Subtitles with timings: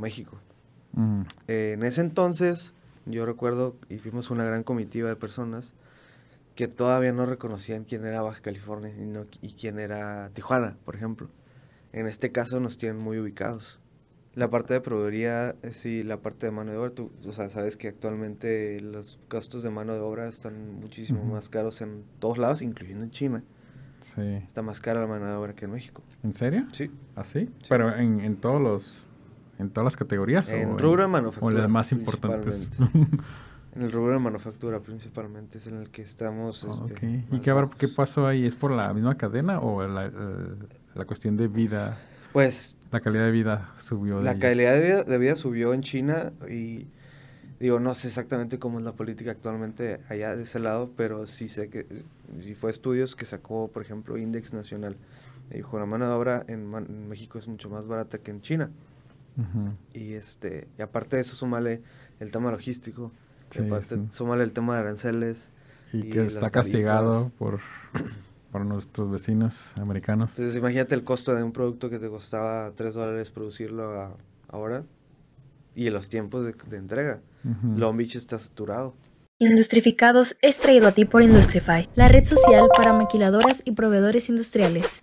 [0.00, 0.38] México.
[0.92, 1.22] Mm.
[1.48, 2.72] Eh, en ese entonces,
[3.06, 5.72] yo recuerdo, y fuimos una gran comitiva de personas
[6.54, 10.96] que todavía no reconocían quién era Baja California y, no- y quién era Tijuana, por
[10.96, 11.28] ejemplo.
[11.92, 13.78] En este caso nos tienen muy ubicados.
[14.34, 17.50] La parte de proveeduría, eh, sí, la parte de mano de obra, tú, o sea,
[17.50, 22.38] sabes que actualmente los costos de mano de obra están muchísimo más caros en todos
[22.38, 23.42] lados, incluyendo en China.
[24.02, 24.20] Sí.
[24.22, 26.02] Está más cara la mano de obra que en México.
[26.22, 26.66] ¿En serio?
[26.72, 26.90] Sí.
[27.16, 27.46] ¿Así?
[27.46, 27.66] Sí.
[27.68, 29.08] Pero en, en todos los...
[29.60, 30.50] ¿En todas las categorías?
[30.50, 31.60] En o rubro de O manufactura.
[31.60, 32.68] las más importantes.
[33.72, 36.66] En el rubro de manufactura principalmente es en el que estamos.
[36.68, 37.24] Ah, este.
[37.30, 37.76] ¿Y qué, habrá- bajos.
[37.76, 38.44] qué pasó ahí?
[38.44, 40.10] ¿Es por la misma cadena o la, eh,
[40.96, 41.96] la cuestión de vida?
[42.32, 44.18] Pues La calidad de vida subió.
[44.18, 44.42] de la ellos?
[44.42, 46.88] calidad de vida, de vida subió en China y
[47.60, 51.46] digo, no sé exactamente cómo es la política actualmente allá de ese lado, pero sí
[51.46, 51.86] sé que
[52.44, 54.96] y fue estudios que sacó, por ejemplo, Index Nacional.
[55.48, 58.70] Dijo, la mano de obra en, en México es mucho más barata que en China.
[59.40, 59.72] Ujú.
[59.94, 61.82] Y este y aparte de eso, súmale
[62.20, 63.12] el tema logístico,
[63.50, 64.02] Sí, aparte sí.
[64.12, 65.38] súmale el tema de aranceles.
[65.92, 67.60] Y, y que está castigado por,
[68.52, 70.30] por nuestros vecinos americanos.
[70.30, 74.16] Entonces, imagínate el costo de un producto que te costaba 3 dólares producirlo a-
[74.48, 74.84] ahora
[75.74, 77.20] y los tiempos de, de entrega.
[77.44, 77.76] Ujú.
[77.78, 78.94] Long Beach está saturado.
[79.40, 85.02] Industrificados es traído a ti por Industrify, la red social para maquiladoras y proveedores industriales.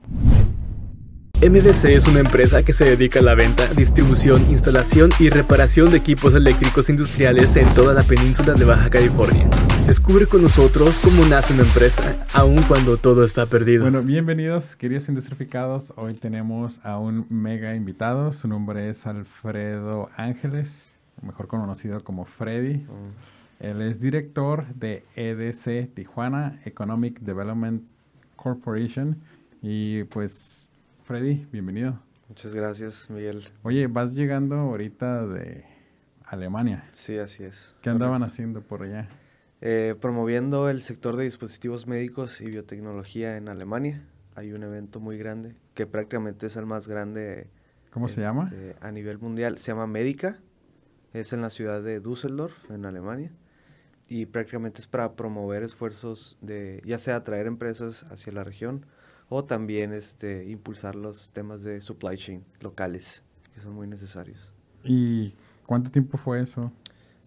[1.40, 5.98] MDC es una empresa que se dedica a la venta, distribución, instalación y reparación de
[5.98, 9.48] equipos eléctricos industriales en toda la península de Baja California.
[9.86, 13.84] Descubre con nosotros cómo nace una empresa, aun cuando todo está perdido.
[13.84, 15.94] Bueno, bienvenidos, queridos industrificados.
[15.96, 18.34] Hoy tenemos a un mega invitado.
[18.34, 22.88] Su nombre es Alfredo Ángeles, mejor conocido como Freddy.
[23.60, 27.84] Él es director de EDC Tijuana Economic Development
[28.36, 29.22] Corporation.
[29.62, 30.67] Y pues,
[31.08, 31.98] Freddy, bienvenido.
[32.28, 33.48] Muchas gracias, Miguel.
[33.64, 35.64] Oye, vas llegando ahorita de
[36.26, 36.84] Alemania.
[36.92, 37.78] Sí, así es.
[37.82, 38.34] ¿Qué andaban Correcto.
[38.34, 39.08] haciendo por allá?
[39.62, 44.04] Eh, promoviendo el sector de dispositivos médicos y biotecnología en Alemania.
[44.36, 47.48] Hay un evento muy grande, que prácticamente es el más grande
[47.90, 48.50] ¿Cómo se llama?
[48.52, 49.60] este, a nivel mundial.
[49.60, 50.40] Se llama Médica.
[51.14, 53.32] Es en la ciudad de Düsseldorf, en Alemania.
[54.10, 58.86] Y prácticamente es para promover esfuerzos de, ya sea atraer empresas hacia la región
[59.30, 63.24] o también este, impulsar los temas de supply chain locales,
[63.54, 64.52] que son muy necesarios.
[64.84, 65.34] ¿Y
[65.66, 66.72] cuánto tiempo fue eso?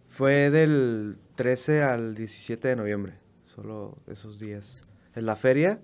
[0.08, 4.82] Fue del 13 al 17 de noviembre, solo esos días.
[5.14, 5.80] En la feria,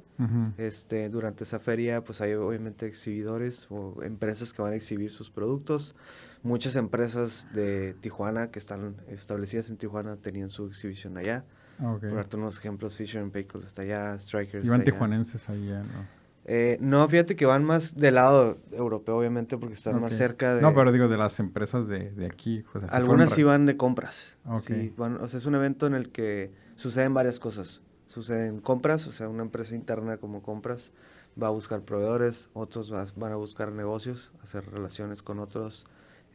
[0.57, 5.31] este, durante esa feria, pues hay obviamente exhibidores o empresas que van a exhibir sus
[5.31, 5.97] productos.
[6.43, 11.45] Muchas empresas de Tijuana que están establecidas en Tijuana tenían su exhibición allá.
[11.79, 12.01] Ah, ok.
[12.01, 14.85] Por darte unos ejemplos, Fisher and Paykel está allá, Strikers Iban está allá.
[14.85, 16.17] tijuanenses allá, ¿no?
[16.49, 20.19] Eh, no, fíjate que van más del lado europeo, obviamente, porque están más Ok.
[20.19, 20.63] cerca de...
[20.63, 22.65] No, pero digo de las empresas de, de aquí.
[22.73, 24.29] Pues, Algunas sí van de compras.
[24.47, 24.61] Ok.
[24.61, 27.81] Sí, van- o sea, es un evento en el que suceden varias cosas.
[28.07, 30.93] Suceden compras, o sea, una empresa interna como compras
[31.41, 35.85] va a buscar proveedores, otros vas- van a buscar negocios, hacer relaciones con otros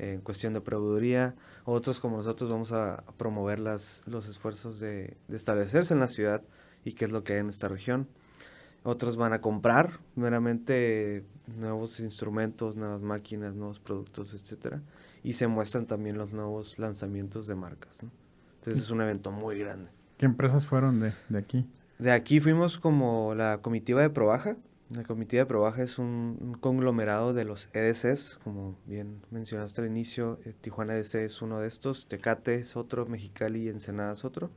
[0.02, 5.38] en cuestión de proveeduría, otros como nosotros vamos a, promover las, los esfuerzos de, de
[5.38, 6.42] establecerse en la ciudad
[6.84, 8.08] y qué es lo que hay en esta región.
[8.84, 11.24] Otros van a comprar meramente
[11.56, 14.82] nuevos instrumentos, nuevas máquinas, nuevos productos, etcétera,
[15.24, 18.02] y se muestran también los nuevos lanzamientos de marcas.
[18.02, 18.10] ¿no?
[18.56, 19.92] Entonces es un evento muy grande.
[20.18, 21.68] ¿Qué empresas fueron de, de aquí?
[22.00, 24.56] De aquí fuimos como la comitiva de Probaja.
[24.94, 30.40] La comitiva de Probaja es un, conglomerado de los EDCs, como bien mencionaste al inicio.
[30.44, 34.50] eh, Tijuana EDC es uno de estos, Tecate es otro, Mexicali y Ensenada es otro.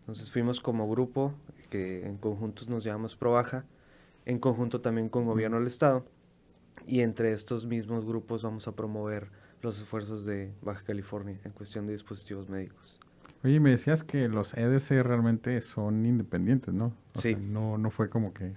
[0.00, 1.34] Entonces fuimos como grupo,
[1.70, 3.64] que en conjuntos nos llamamos Probaja,
[4.26, 6.04] en conjunto también con Gobierno del Estado.
[6.86, 9.28] Y entre estos mismos grupos vamos a promover
[9.60, 13.00] los esfuerzos de Baja California en cuestión de dispositivos médicos.
[13.42, 16.92] Oye, me decías que los EDC realmente son independientes, ¿no?
[17.16, 17.32] O Sí.
[17.34, 18.52] sea, no, no fue como que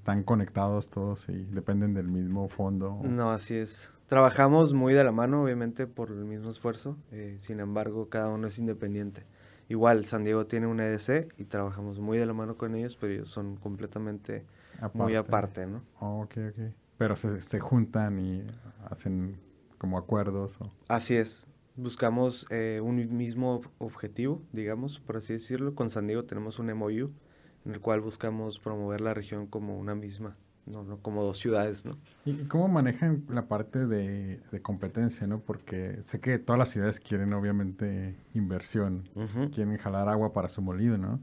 [0.00, 2.94] están conectados todos y dependen del mismo fondo.
[2.94, 3.92] o- No, así es.
[4.08, 6.96] Trabajamos muy de la mano, obviamente, por el mismo esfuerzo.
[7.12, 9.24] eh, sin embargo, cada uno es independiente.
[9.68, 13.12] Igual, San Diego tiene un EDC y trabajamos muy de la mano con ellos, pero
[13.12, 14.46] ellos son completamente
[14.94, 15.82] muy aparte, ¿no?
[16.00, 16.74] Oh, ok, ok.
[16.96, 18.42] Pero se, se juntan y
[18.90, 19.36] hacen
[19.78, 20.56] como acuerdos.
[20.60, 20.70] O...
[20.88, 21.46] Así es.
[21.76, 25.74] Buscamos eh, un mismo objetivo, digamos, por así decirlo.
[25.74, 27.10] Con San Diego tenemos un MOU
[27.64, 30.36] en el cual buscamos promover la región como una misma,
[30.66, 31.96] no, no como dos ciudades, ¿no?
[32.24, 35.40] ¿Y cómo manejan la parte de, de competencia, no?
[35.40, 39.50] Porque sé que todas las ciudades quieren obviamente inversión, Ujú.
[39.50, 41.20] quieren jalar agua para su molino, ¿no?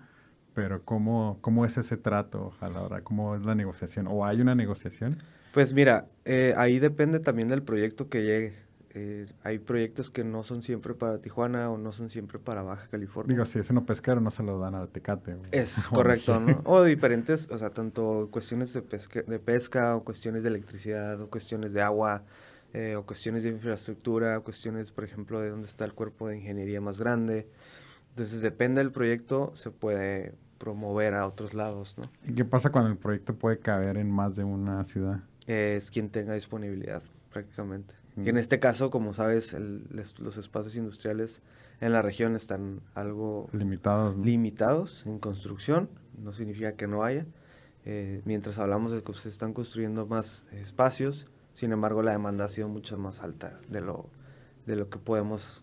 [0.53, 3.01] Pero ¿cómo, cómo es ese trato a la hora?
[3.01, 4.07] ¿Cómo es la negociación?
[4.07, 5.17] ¿O hay una negociación?
[5.53, 8.66] Pues mira, eh, ahí depende también del proyecto que llegue.
[8.99, 12.87] Eh, hay proyectos que no son siempre para Tijuana o no son siempre para Baja
[12.89, 13.31] California.
[13.31, 15.37] Digo, si es uno pesquero, no se lo dan al Tecate.
[15.51, 16.61] Es correcto, ¿no?
[16.65, 21.29] O diferentes, o sea, tanto cuestiones de pesca, de pesca o cuestiones de electricidad o
[21.29, 22.23] cuestiones de agua
[22.73, 26.81] eh, o cuestiones de infraestructura, cuestiones, por ejemplo, de dónde está el cuerpo de ingeniería
[26.81, 27.47] más grande.
[28.09, 32.05] Entonces, depende del proyecto, se puede promover a otros lados, ¿no?
[32.25, 35.19] ¿Y qué pasa cuando el proyecto puede caber en más de una ciudad?
[35.45, 37.01] es quien tenga disponibilidad,
[37.31, 37.93] prácticamente.
[38.17, 39.55] Y en este caso, como sabes,
[40.17, 41.41] los espacios industriales
[41.79, 47.27] en la región están algo limitados, limitados en construcción, no significa que no haya.
[47.85, 52.49] Eh, mientras hablamos de que se están construyendo más espacios, sin embargo la demanda ha
[52.49, 54.09] sido mucho más alta de lo,
[54.65, 55.61] de lo que podemos,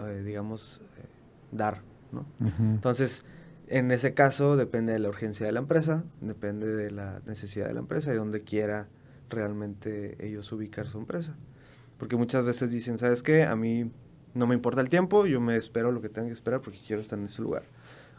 [0.00, 1.04] eh, digamos, eh,
[1.50, 1.82] dar.
[2.12, 2.24] ¿no?
[2.58, 3.24] Entonces,
[3.66, 7.74] en ese caso depende de la urgencia de la empresa, depende de la necesidad de
[7.74, 8.88] la empresa y donde quiera
[9.28, 11.36] realmente ellos ubicar su empresa.
[11.98, 13.44] Porque muchas veces dicen, ¿sabes qué?
[13.44, 13.90] A mí
[14.34, 17.02] no me importa el tiempo, yo me espero lo que tengo que esperar porque quiero
[17.02, 17.64] estar en ese lugar.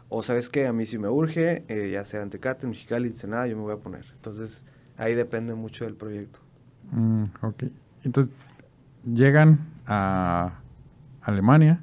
[0.08, 0.66] O sabes qué?
[0.66, 3.62] a mí si me urge, eh, ya sea en Tecate, en Mexicali, nada yo me
[3.62, 4.04] voy a poner.
[4.12, 4.64] Entonces,
[4.96, 6.40] ahí depende mucho del proyecto.
[6.90, 7.64] Mm, ok.
[8.04, 8.32] Entonces,
[9.04, 10.60] llegan a
[11.22, 11.80] Alemania,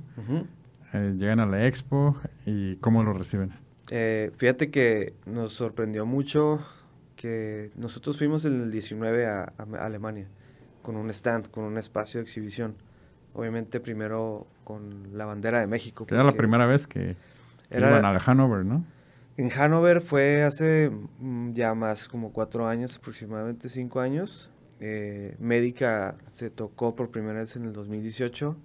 [0.93, 3.51] eh, llegan a la expo y ¿cómo lo reciben?
[3.89, 6.59] Eh, fíjate que nos sorprendió mucho
[7.15, 10.27] que nosotros fuimos en el 19 a, Alemania
[10.87, 12.75] con un stand, con un espacio de exhibición.
[13.33, 16.07] Obviamente primero con la bandera de México.
[16.09, 17.17] era la primera vez que
[17.69, 18.85] era, iban a Hannover, ¿no?
[19.35, 20.89] En Hannover fue hace
[21.19, 24.49] mm, ya más como cuatro años, aproximadamente cinco años.
[24.79, 28.55] Eh, Médica se tocó por primera vez en el 2018.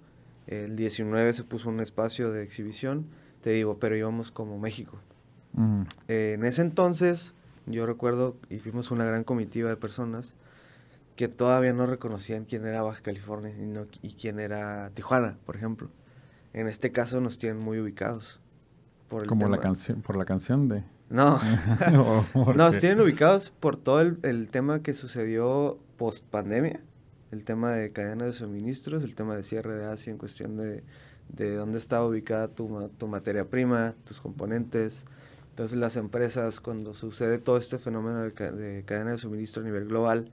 [0.47, 3.07] El 19 se puso un espacio de exhibición,
[3.41, 4.97] te digo, pero íbamos como México.
[6.07, 7.33] Eh, en ese entonces
[7.65, 10.33] yo recuerdo, y fuimos una gran comitiva de personas
[11.15, 15.55] que todavía no reconocían quién era Baja California y, no, y quién era Tijuana, por
[15.55, 15.89] ejemplo.
[16.53, 18.39] En este caso nos tienen muy ubicados.
[19.09, 20.83] Por Como la canción, por la canción de...
[21.09, 21.39] No,
[22.55, 26.79] nos tienen ubicados por todo el, tema que sucedió post pandemia,
[27.31, 30.83] el tema de cadena de suministros, el tema de cierre de Asia en cuestión de,
[31.29, 35.05] de dónde estaba ubicada tu, tu materia prima, tus componentes,
[35.53, 40.31] entonces las empresas, cuando sucede todo este fenómeno de, cadena de suministro a nivel global,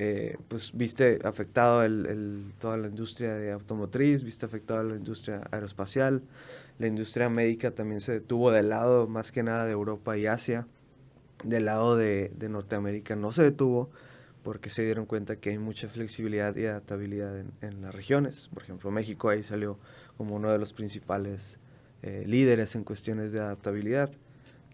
[0.00, 6.22] eh, pues viste afectado el, toda la industria de automotriz, viste afectado la industria aeroespacial,
[6.78, 10.68] la industria médica también se detuvo del lado más que nada de Europa y Asia,
[11.42, 13.90] del lado de, Norteamérica no se detuvo
[14.44, 18.48] porque se dieron cuenta que hay mucha flexibilidad y adaptabilidad en, las regiones.
[18.54, 19.78] Por ejemplo, México ahí salió
[20.16, 21.58] como uno de los principales
[22.02, 24.10] eh, líderes en cuestiones de adaptabilidad.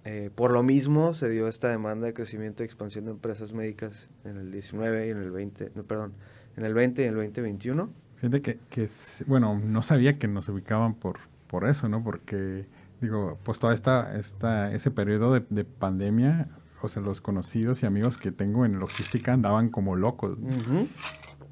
[0.04, 4.10] Eh, por lo mismo se dio esta demanda de crecimiento y expansión de empresas médicas
[4.24, 6.12] en el 19 y en el 20, no, perdón,
[6.56, 7.90] en el 20 y en el 2021.
[8.16, 8.88] Fíjate que, que,
[9.26, 12.04] bueno, no sabía que nos ubicaban por, por eso, ¿no?
[12.04, 12.66] Porque,
[13.00, 16.48] digo, pues toda esta, esta ese periodo de, pandemia,
[16.82, 20.38] o sea, los conocidos y amigos que tengo en logística andaban como locos.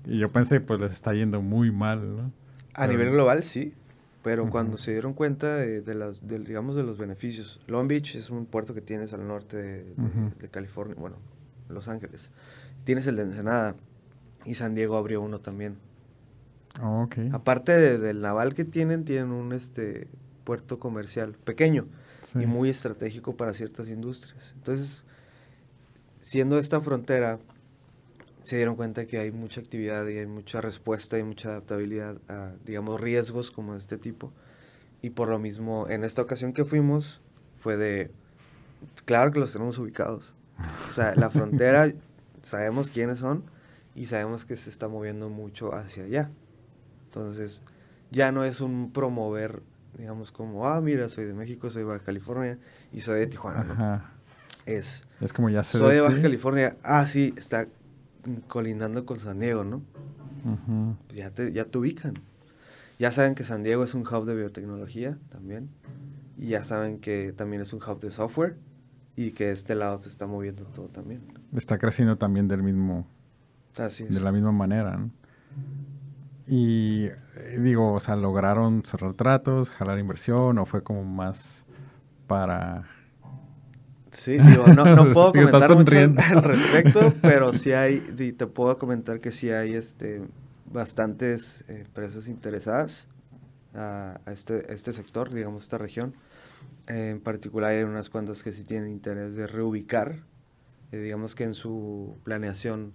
[0.04, 2.32] Y yo pensé, pues les está yendo muy mal, ¿no?
[2.75, 3.75] A nivel global, sí.
[4.22, 8.46] Pero cuando se dieron cuenta de, las, digamos, de los beneficios, Long Beach es un
[8.46, 11.16] puerto que tienes al norte de, California, bueno,
[11.69, 12.30] Los Ángeles.
[12.84, 13.74] Tienes el de Ensenada
[14.44, 15.76] y San Diego abrió uno también.
[16.80, 20.06] Oh, Aparte del naval que tienen, tienen un este
[20.44, 21.87] puerto comercial pequeño
[22.35, 24.52] y muy estratégico para ciertas industrias.
[24.56, 25.02] Entonces,
[26.20, 27.38] siendo esta frontera
[28.44, 32.52] se dieron cuenta que hay mucha actividad y hay mucha respuesta y mucha adaptabilidad a,
[32.64, 34.32] digamos, riesgos como este tipo.
[35.00, 37.20] Y por lo mismo, en esta ocasión que fuimos,
[37.58, 38.11] fue de,
[39.04, 40.32] claro que los tenemos ubicados.
[40.90, 41.92] O sea, la frontera,
[42.42, 43.44] sabemos quiénes son
[43.94, 46.30] y sabemos que se está moviendo mucho hacia allá.
[47.06, 47.62] Entonces,
[48.11, 49.62] ya no es un promover,
[49.99, 52.58] digamos, como, ah, mira, soy de México, soy de Baja California
[52.92, 54.12] y soy de Tijuana.
[54.66, 57.66] Es, es como ya Soy de Baja California, ah, sí, está
[58.49, 59.83] colindando con San Diego, ¿no?
[61.07, 62.14] Pues ya, te, ya te ubican.
[62.99, 65.71] Ya saben que San Diego es un hub de biotecnología también.
[66.38, 68.57] Y ya saben que también es un hub de software.
[69.17, 71.21] Y que este lado se está moviendo todo también.
[71.55, 73.07] Está creciendo también del mismo...
[73.76, 75.11] Así De la misma manera, ¿no?
[76.47, 81.64] Y eh, digo, o sea, ¿lograron cerrar tratos, jalar inversión o fue como más
[82.26, 82.85] para
[84.12, 88.00] Sí, digo, no, no puedo comentar mucho al respecto, pero sí hay,
[88.37, 90.23] te puedo comentar que sí hay este,
[90.71, 93.09] bastantes eh, empresas interesadas
[93.75, 96.14] a, este, este sector, digamos, esta región.
[96.87, 100.21] en particular hay unas cuantas que sí tienen interés de reubicar,
[100.92, 102.92] eh, digamos que en su planeación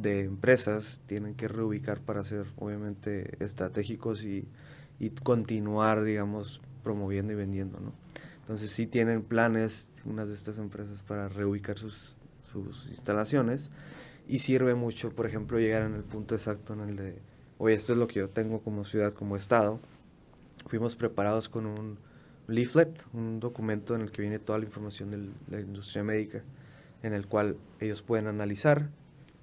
[0.00, 4.48] de empresas tienen que reubicar para ser obviamente estratégicos y,
[4.98, 7.92] y continuar, digamos, promoviendo y vendiendo, ¿no?
[8.40, 12.14] Entonces sí tienen planes unas de estas empresas para reubicar sus,
[12.52, 13.70] sus instalaciones
[14.28, 17.18] y sirve mucho, por ejemplo, llegar en el punto exacto en el de,
[17.58, 19.80] oye, esto es lo que yo tengo como ciudad, como estado.
[20.66, 21.98] Fuimos preparados con un
[22.48, 26.42] leaflet, un documento en el que viene toda la información de la industria médica,
[27.02, 28.88] en el cual ellos pueden analizar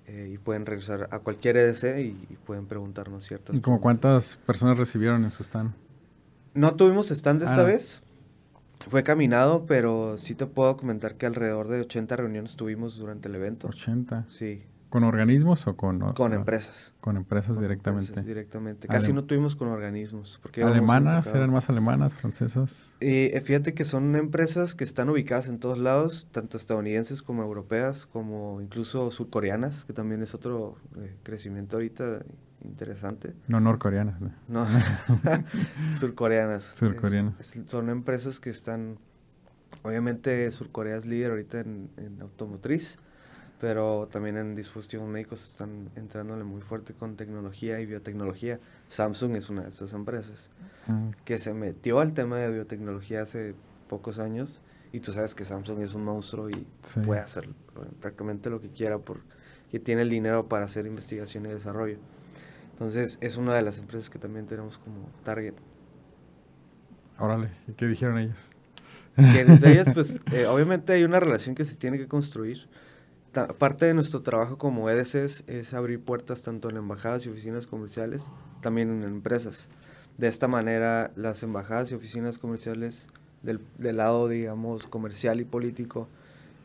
[0.05, 4.77] eh, y pueden regresar a cualquier EDC y, pueden preguntarnos ciertas ¿Y como cuántas personas
[4.77, 5.74] recibieron en su stand?
[6.53, 7.63] No tuvimos stand esta Ah.
[7.63, 8.01] vez,
[8.89, 13.35] fue caminado, pero sí te puedo comentar que alrededor de 80 reuniones tuvimos durante el
[13.35, 13.67] evento.
[13.67, 14.25] 80.
[14.29, 14.63] Sí,
[14.93, 15.99] ¿Con organismos o con...?
[16.13, 16.93] con no, empresas.
[17.01, 18.09] Con empresas Con directamente.
[18.09, 18.87] empresas directamente.
[18.87, 20.37] Casi no tuvimos con organismos.
[20.39, 21.25] Porque ¿Alemanas?
[21.33, 22.93] ¿Eran más alemanas, francesas?
[22.99, 28.05] Eh, fíjate que son empresas que están ubicadas en todos lados, tanto estadounidenses como europeas,
[28.05, 32.19] como incluso surcoreanas, que también es otro eh, crecimiento ahorita
[32.65, 33.34] interesante.
[33.48, 34.20] No, norcoreanas.
[34.22, 34.32] ¿no?
[34.48, 34.67] No,
[36.00, 36.72] surcoreanas.
[36.74, 37.34] Es- Surcoreanas.
[37.39, 38.98] es- son empresas que están,
[39.84, 42.98] obviamente Surcorea es líder ahorita en, en automotriz,
[43.60, 48.60] pero también en dispositivos médicos están entrándole muy fuerte con tecnología y biotecnología.
[48.89, 50.50] Samsung es una de esas empresas
[50.88, 51.12] Mm.
[51.24, 53.55] que se metió al tema de biotecnología hace
[53.88, 54.60] pocos años
[54.91, 57.00] y tú sabes que Samsung es un monstruo y Sí.
[57.05, 57.48] puede hacer
[58.01, 62.00] prácticamente lo que quiera porque tiene el dinero para hacer investigación y desarrollo.
[62.74, 65.53] Entonces es una de las empresas que también tenemos como target.
[67.20, 68.38] Órale, ¿y qué dijeron ellos?
[69.15, 72.68] Que desde ellas, pues, eh, obviamente hay una relación que se tiene que construir.
[73.32, 77.68] Ta- parte de nuestro trabajo como EDCs es abrir puertas tanto en embajadas y oficinas
[77.68, 78.30] comerciales,
[78.62, 79.68] también en empresas.
[80.18, 83.08] De esta manera, las embajadas y oficinas comerciales
[83.44, 86.08] del, del lado, digamos, comercial y político,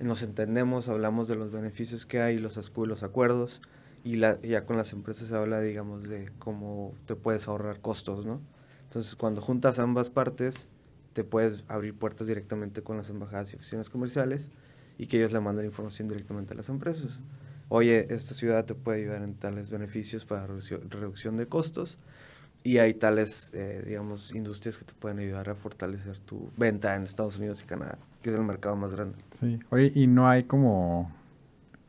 [0.01, 3.61] nos entendemos, hablamos de los beneficios que hay, los, los acuerdos,
[4.05, 8.25] y la, ya con las empresas se habla, digamos, de cómo te puedes ahorrar costos,
[8.25, 8.41] ¿no?
[8.85, 10.69] Entonces, cuando juntas ambas partes,
[11.13, 14.51] te puedes abrir puertas directamente con las embajadas y oficinas comerciales
[14.99, 17.21] y que ellos le manden información directamente a las empresas.
[17.69, 21.99] Oye, esta ciudad te puede ayudar en tales beneficios para reducción de costos
[22.65, 27.03] y hay tales, eh, digamos, industrias que te pueden ayudar a fortalecer tu venta en
[27.03, 29.19] Estados Unidos y Canadá, que es el mercado más grande.
[29.39, 29.59] Sí.
[29.71, 31.13] Oye, y no hay como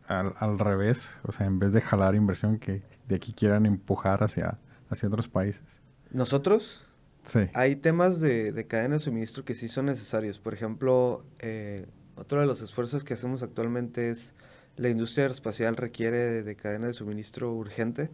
[0.10, 4.24] al, al revés, o sea, en vez de jalar inversión que de aquí quieran empujar
[4.24, 5.82] hacia, hacia otros países.
[6.12, 6.86] Nosotros,
[7.26, 7.42] Sí.
[7.54, 10.40] Hay temas de, de cadena de suministro que sí son necesarios.
[10.40, 11.86] Por ejemplo, eh,
[12.16, 14.34] otro de los esfuerzos que hacemos actualmente es
[14.78, 18.10] la industria aeroespacial requiere de, de cadena de suministro urgente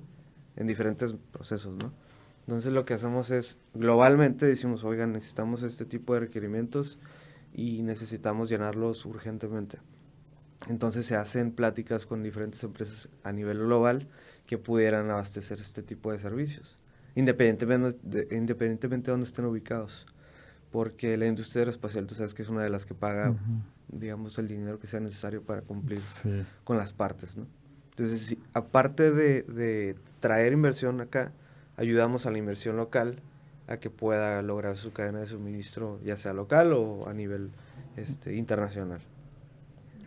[0.56, 1.94] en diferentes procesos, ¿no?
[2.42, 7.00] Entonces lo que hacemos es globalmente decimos, oigan, necesitamos este tipo de requerimientos
[7.54, 9.80] y necesitamos llenarlos urgentemente.
[10.68, 14.08] Entonces se hacen pláticas con diferentes empresas a nivel global
[14.48, 16.78] que pudieran abastecer este tipo de servicios
[17.16, 20.06] independientemente de, independientemente de dónde estén ubicados.
[20.72, 23.34] Porque la industria aeroespacial, tú sabes que es una de las que paga,
[23.88, 26.44] digamos, el dinero que sea necesario para cumplir Sí.
[26.66, 27.48] con las partes, ¿no?
[27.92, 31.32] Entonces, aparte de, de traer inversión acá,
[31.78, 33.22] ayudamos a la inversión local
[33.68, 37.52] a que pueda lograr su cadena de suministro, ya sea local o a nivel
[37.96, 39.00] este, internacional.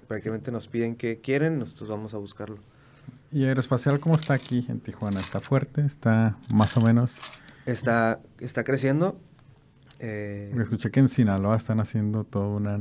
[0.08, 2.58] Prácticamente nos piden que quieren, nosotros vamos a buscarlo.
[3.30, 5.20] ¿Y aeroespacial cómo está aquí en Tijuana?
[5.20, 5.82] ¿Está fuerte?
[5.82, 7.20] ¿Está más o menos?
[7.66, 9.20] Está, está creciendo.
[9.98, 12.80] eh, escuché que en Sinaloa están haciendo todo una...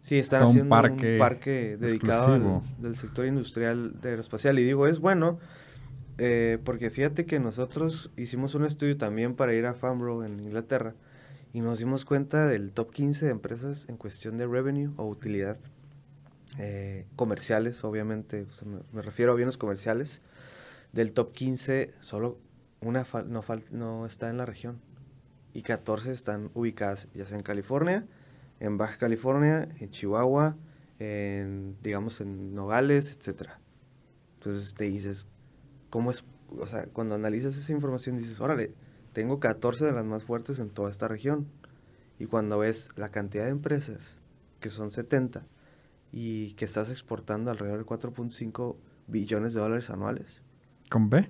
[0.00, 4.58] Sí, están todo haciendo un parque parque, dedicado al, del sector industrial de aeroespacial.
[4.60, 5.40] Y digo, es bueno,
[6.18, 10.94] eh, porque fíjate que nosotros hicimos un estudio también para ir a Farnborough en Inglaterra
[11.52, 15.58] y nos dimos cuenta del top 15 de empresas en cuestión de revenue o utilidad.
[16.58, 18.46] Eh, comerciales, obviamente,
[18.92, 20.20] me, refiero a bienes comerciales.
[20.92, 22.38] Del top 15, solo
[22.80, 24.80] una no, fal- no está en la región
[25.52, 28.06] y 14 están ubicadas ya sea en California,
[28.60, 30.56] en Baja California, en Chihuahua,
[30.98, 33.60] en, digamos, en Nogales, etcétera.
[34.34, 35.26] Entonces te dices,
[35.90, 36.24] ¿cómo es?
[36.58, 38.72] O sea, cuando analizas esa información dices, órale,
[39.12, 41.46] tengo 14 de las más fuertes en toda esta región.
[42.18, 44.16] Y cuando ves la cantidad de empresas,
[44.60, 45.44] que son 70,
[46.12, 50.42] y que estás exportando alrededor de 4.5 billones de dólares anuales.
[50.90, 51.28] ¿Con B?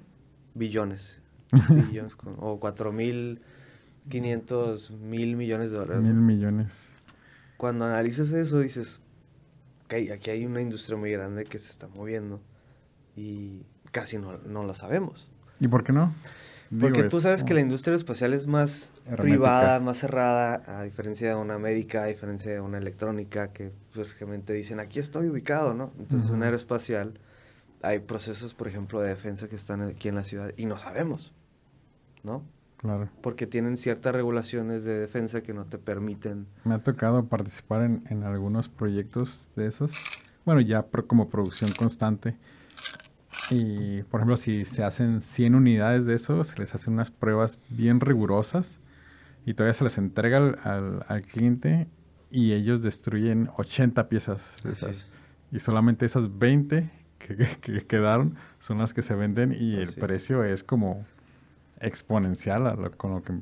[0.54, 1.20] Billones.
[1.70, 6.02] billones con- o 4.500 mil millones de dólares.
[6.04, 6.70] Mil millones.
[7.56, 9.00] Cuando analizas eso dices,
[9.86, 12.40] ok, aquí hay una industria muy grande que se está moviendo
[13.16, 15.28] y casi no, no lo sabemos.
[15.60, 16.14] ¿Y por qué no?
[16.80, 19.22] Porque tú sabes que la industria espacial es más Hermética.
[19.22, 24.18] privada, más cerrada, a diferencia de una médica, a diferencia de una electrónica, que pues,
[24.18, 25.92] realmente dicen, aquí estoy ubicado, ¿no?
[25.98, 26.36] Entonces, Ujú.
[26.36, 27.18] una aeroespacial
[27.82, 31.32] hay procesos, por ejemplo, de defensa que están aquí en la ciudad y no sabemos,
[32.22, 32.42] ¿no?
[32.78, 33.08] Claro.
[33.22, 36.46] Porque tienen ciertas regulaciones de defensa que no te permiten.
[36.64, 39.94] Me ha tocado participar en, en algunos proyectos de esos.
[40.44, 42.36] Bueno, ya como producción constante.
[43.50, 47.58] Y, por ejemplo, si se hacen 100 unidades de eso, se les hacen unas pruebas
[47.70, 48.78] bien rigurosas
[49.46, 51.86] y todavía se les entrega al, al, cliente
[52.30, 55.06] y ellos destruyen 80 piezas de esas.
[55.50, 60.44] Y solamente esas 20 que, que, quedaron son las que se venden y el precio
[60.44, 61.06] es como
[61.80, 63.32] exponencial con, lo que,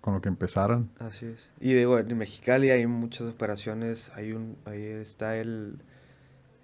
[0.00, 0.90] con lo que empezaron.
[0.98, 1.50] Así es.
[1.60, 5.78] Y digo, en Mexicali hay muchas operaciones, hay un, ahí está el,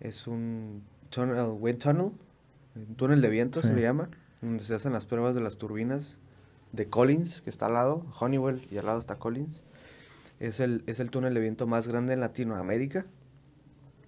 [0.00, 2.12] es un tunnel, wind tunnel,
[2.86, 4.08] un túnel de viento se le llama,
[4.40, 6.18] donde se hacen las pruebas de las turbinas
[6.72, 9.62] de Collins, que está al lado, Honeywell, y al lado está Collins.
[10.40, 13.06] Es el, es el túnel de viento más grande en Latinoamérica.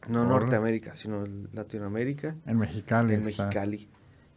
[0.09, 2.37] No Norteamérica, sino Latinoamérica.
[2.47, 3.15] En Mexicali.
[3.15, 3.89] En Mexicali.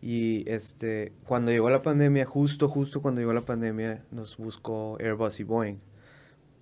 [0.02, 5.40] Y este, cuando llegó la pandemia, justo, justo cuando llegó la pandemia, nos buscó Airbus
[5.40, 5.78] y Boeing.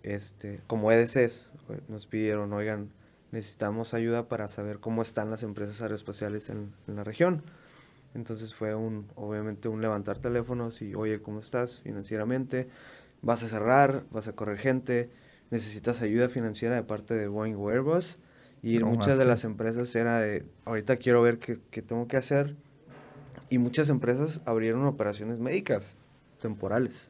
[0.03, 1.51] Este, como EDCs,
[1.87, 2.89] nos pidieron, oigan,
[3.31, 7.41] necesitamos ayuda para saber cómo están las empresas aeroespaciales en, en la región.
[8.13, 12.67] Entonces fue un, obviamente, un levantar teléfonos y, oye, ¿cómo estás financieramente?
[13.21, 14.03] ¿Vas a cerrar?
[14.11, 15.09] ¿Vas a correr gente?
[15.49, 18.17] ¿Necesitas ayuda financiera de parte de Boeing o Airbus?
[18.63, 22.55] Y muchas de las empresas era de, ahorita quiero ver qué, qué tengo que hacer
[23.51, 25.95] y muchas empresas abrieron operaciones médicas
[26.41, 27.09] temporales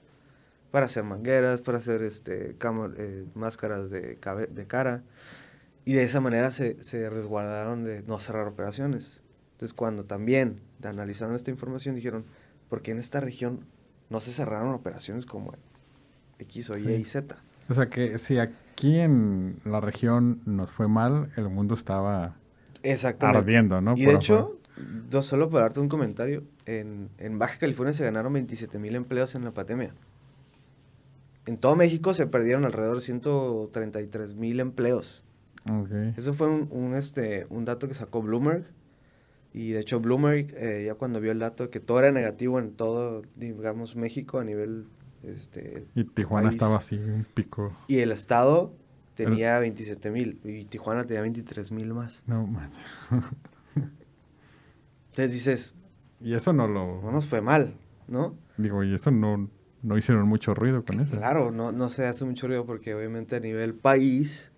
[0.72, 4.18] para hacer mangueras, para hacer este, eh, máscaras de,
[4.50, 5.04] de cara.
[5.86, 9.21] Y de esa manera se, se resguardaron de no cerrar operaciones.
[9.62, 12.26] Entonces, cuando también analizaron esta información, dijeron,
[12.68, 13.60] ¿por qué en esta región
[14.10, 15.54] no se cerraron operaciones como
[16.40, 17.36] X o Y y Z?
[17.70, 22.38] O sea que si aquí en la región nos fue mal, el mundo estaba
[23.20, 23.96] ardiendo, ¿no?
[23.96, 24.58] Y de hecho,
[25.22, 29.46] solo para darte un comentario, en, en Baja California se ganaron 27 mil empleos en
[29.46, 29.94] la pandemia.
[31.46, 35.22] En todo México se perdieron alrededor de 133 mil empleos.
[36.18, 38.66] Eso fue un, este, un dato que sacó Bloomberg.
[39.54, 42.60] Y de hecho Bloomberg, eh, ya cuando vio el dato de que todo era negativo
[42.60, 44.86] en todo, digamos, México a nivel...
[45.24, 47.76] Este, y Tijuana estaba así, un pico.
[47.88, 48.74] Y el estado
[49.14, 52.24] tenía 27 mil y Tijuana tenía 23 mil más.
[52.26, 52.72] No, man.
[55.12, 55.74] Entonces dices...
[56.22, 57.02] Y eso no lo...
[57.02, 57.76] No nos fue mal,
[58.08, 58.36] ¿no?
[58.58, 59.50] Digo, y eso no,
[59.84, 61.16] no hicieron mucho ruido con eso.
[61.16, 64.52] Claro, no, no se hace mucho ruido porque obviamente a nivel país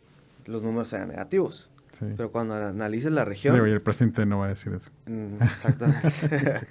[0.45, 1.69] los números eran negativos.
[2.09, 2.13] Sí.
[2.17, 3.53] Pero cuando analices la región...
[3.53, 4.91] Digo, y el presidente no va a decir eso.
[5.05, 6.67] Mm, exactamente.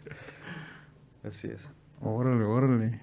[1.25, 1.69] Así es.
[2.01, 3.01] Órale, órale.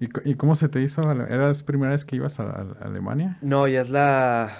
[0.00, 1.10] ¿Y, ¿Y, cómo se te hizo?
[1.10, 3.38] ¿Era la primera vez que ibas a, a Alemania?
[3.42, 4.58] No, ya es la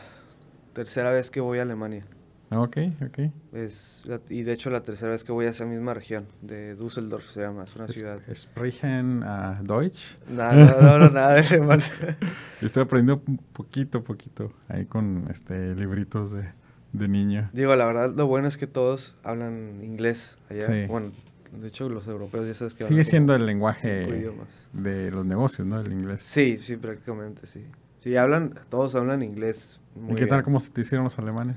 [0.72, 2.04] tercera vez que voy a Alemania.
[2.50, 3.18] Ah, ok, ok.
[3.52, 7.28] Es, y de hecho la tercera vez que voy a esa misma región, de Düsseldorf
[7.30, 8.20] se llama, es una ciudad.
[8.32, 10.18] ¿Sprechen uh, Deutsch?
[10.28, 11.82] Nada, no, no, nada de alemán.
[12.60, 16.44] estoy aprendiendo poquito, poquito, ahí con este libritos de,
[16.94, 17.50] de niño.
[17.52, 20.66] Digo, la verdad, lo bueno es que todos hablan inglés allá.
[20.66, 20.86] Sí.
[20.86, 21.12] Bueno,
[21.52, 24.32] de hecho, los europeos ya sabes que Sigue siendo el lenguaje
[24.72, 25.80] de los negocios, ¿no?
[25.80, 26.22] El inglés.
[26.22, 27.64] Sí, sí, prácticamente, sí.
[27.98, 29.80] Sí, hablan, todos hablan inglés.
[29.94, 31.56] Muy ¿Y qué tal, cómo se te hicieron los alemanes?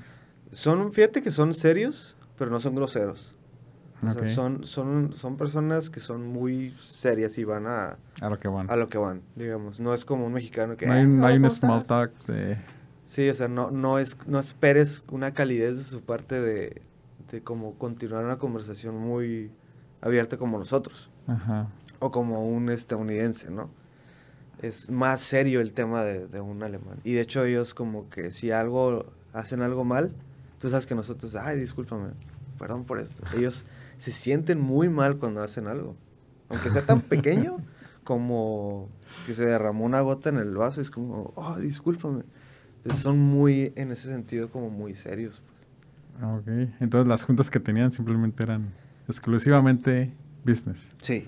[0.52, 3.36] Son, fíjate que son serios, pero no son groseros.
[4.08, 7.98] O sea, son, son, son personas que son muy serias y van a...
[8.22, 8.70] A lo que van.
[8.70, 9.80] A lo que van, digamos.
[9.80, 10.86] No es como un mexicano que...
[10.86, 12.58] No hay, no hay un small talk de...
[13.08, 16.84] Sí, o sea, no, no, es, no esperes una calidez de su parte de,
[17.32, 19.50] de como continuar una conversación muy
[20.02, 21.10] abierta como nosotros.
[21.26, 21.70] Ajá.
[21.98, 23.72] O como un estadounidense, ¿no?
[24.62, 27.00] Es más serio el tema de, de un alemán.
[27.04, 30.12] Y de hecho ellos como que si algo, hacen algo mal,
[30.60, 32.10] Tú sabes que nosotros, ay, discúlpame,
[32.58, 33.24] perdón por esto.
[33.38, 33.64] Ellos
[33.98, 35.96] se sienten muy mal cuando hacen algo.
[36.50, 37.58] Aunque sea tan pequeño
[38.04, 38.90] como
[39.26, 42.24] que se derramó una gota en el vaso, es como, oh, discúlpame.
[42.78, 45.42] Entonces son muy, en ese sentido, como muy serios.
[45.42, 45.58] Pues.
[46.24, 48.74] Ok, entonces las juntas que tenían simplemente eran
[49.08, 50.14] exclusivamente
[50.46, 50.80] business.
[51.02, 51.28] Sí.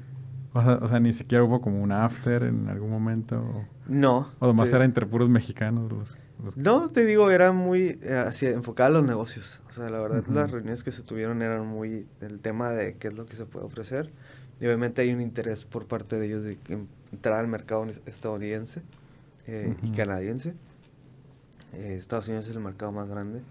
[0.54, 3.66] O sea, o sea, ni siquiera hubo como un after en algún momento.
[3.88, 4.30] No.
[4.40, 6.18] O además era entre puros mexicanos los...
[6.56, 9.62] No, te digo, era muy así, enfocada a los negocios.
[9.70, 13.10] O sea, la verdad, las reuniones que se tuvieron eran muy el tema de qué
[13.10, 14.10] es lo que se puede ofrecer.
[14.62, 16.58] Y obviamente hay un interés por parte de ellos de
[17.12, 18.82] entrar al mercado estadounidense
[19.48, 20.54] eh, y canadiense.
[21.74, 23.42] Eh, Estados Unidos es el mercado más grande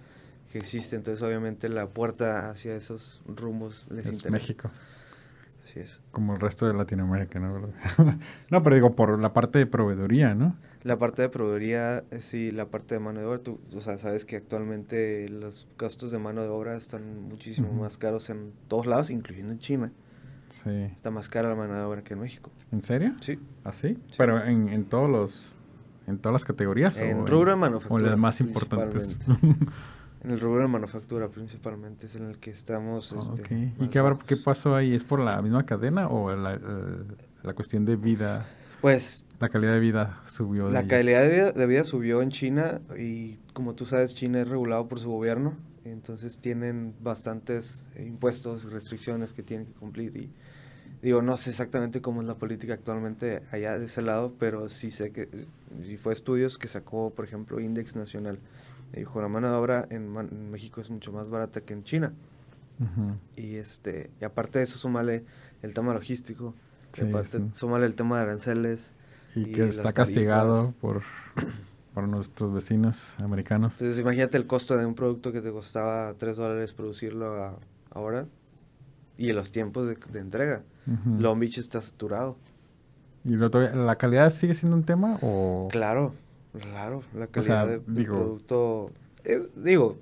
[0.53, 4.31] que existe, entonces obviamente la puerta hacia esos rumbos les es interesa.
[4.31, 4.71] México.
[5.65, 6.01] Así es.
[6.11, 7.69] Como el resto de Latinoamérica, ¿no?
[8.51, 10.57] no, pero digo, por la parte de proveeduría, ¿no?
[10.85, 13.99] La parte de proveeduría, eh, sí, la parte de mano de obra, tú, o sea,
[13.99, 17.81] sabes que actualmente los gastos de mano de obra están muchísimo Ujú.
[17.83, 19.93] más caros en todos lados, incluyendo en China.
[20.49, 20.71] Sí.
[20.71, 22.51] Está más cara la mano de obra que en México.
[22.73, 23.15] ¿En serio?
[23.21, 23.39] Sí.
[23.65, 23.89] ¿Así?
[24.09, 24.15] Sí.
[24.17, 25.58] Pero en, en todos los...
[26.09, 26.99] ¿En todas las categorías?
[26.99, 28.11] En o rubro de O manufactura.
[28.11, 29.17] las más importantes.
[30.25, 33.13] En el rubro de manufactura principalmente es en el que estamos.
[33.17, 33.73] Ah, este.
[33.79, 34.25] ¿Y qué, habrá- bajos.
[34.25, 34.93] qué pasó ahí?
[34.93, 37.07] ¿Es por la misma cadena o la, el-
[37.45, 38.45] la cuestión de vida?
[38.81, 40.71] Pues La calidad de vida subió.
[40.71, 44.49] la calidad de vida, de vida subió en China y como tú sabes China es
[44.49, 50.33] regulado por su gobierno, entonces tienen bastantes eh, impuestos, restricciones que tienen que cumplir y
[51.03, 54.91] digo, no sé exactamente cómo es la política actualmente allá de ese lado, pero sí
[54.91, 55.29] sé que
[55.87, 58.39] y fue estudios que sacó, por ejemplo, Index Nacional.
[58.93, 61.85] Me Dijo, la mano de obra en, en México es mucho más barata que en
[61.85, 62.13] China.
[63.37, 65.25] Y este, y aparte de eso, súmale
[65.63, 66.55] el tema logístico,
[66.97, 67.45] y Sí, aparte sí.
[67.55, 68.81] súmale el tema de aranceles.
[69.35, 71.03] Y, y que está castigado por,
[71.95, 73.75] por nuestros vecinos americanos.
[73.75, 77.59] Entonces, imagínate el costo de un producto que te costaba 3 dólares producirlo a-
[77.91, 78.27] ahora
[79.19, 80.63] y los tiempos de, de entrega.
[81.19, 82.37] Long Beach está saturado.
[83.25, 85.69] ¿Y lo la calidad sigue siendo un tema o...?
[85.71, 86.15] Claro,
[86.59, 88.91] claro, la sea, calidad de- del digo- producto.
[89.25, 89.99] es- digo,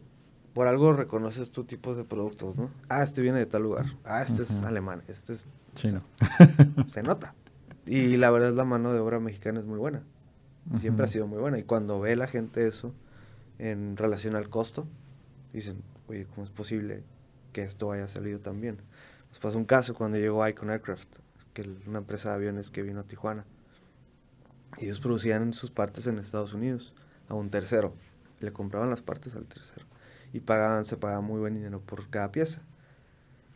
[0.54, 2.70] por algo reconoces tu tipos de productos, ¿no?
[2.88, 3.86] Ah, este viene de tal lugar.
[4.04, 5.02] Ah, este es alemán.
[5.08, 5.46] Este es.
[5.74, 6.02] Chino.
[6.92, 7.34] Se nota.
[7.84, 10.02] Y la verdad, la mano de obra mexicana es muy buena.
[10.78, 11.58] Siempre ha sido muy buena.
[11.58, 12.92] Y cuando ve la gente eso
[13.58, 14.86] en relación al costo,
[15.52, 17.02] dicen, oye, ¿cómo es posible
[17.56, 18.76] que esto haya salido tan bien?
[19.30, 21.08] Nos pasó un caso cuando llegó Icon Aircraft,
[21.54, 23.46] que una empresa de aviones que vino a Tijuana.
[24.76, 26.92] Ellos producían sus partes en Estados Unidos
[27.30, 27.94] a un tercero.
[28.40, 29.86] Le compraban las partes al tercero.
[30.34, 32.60] Y pagaban, se pagaba muy buen dinero por cada pieza.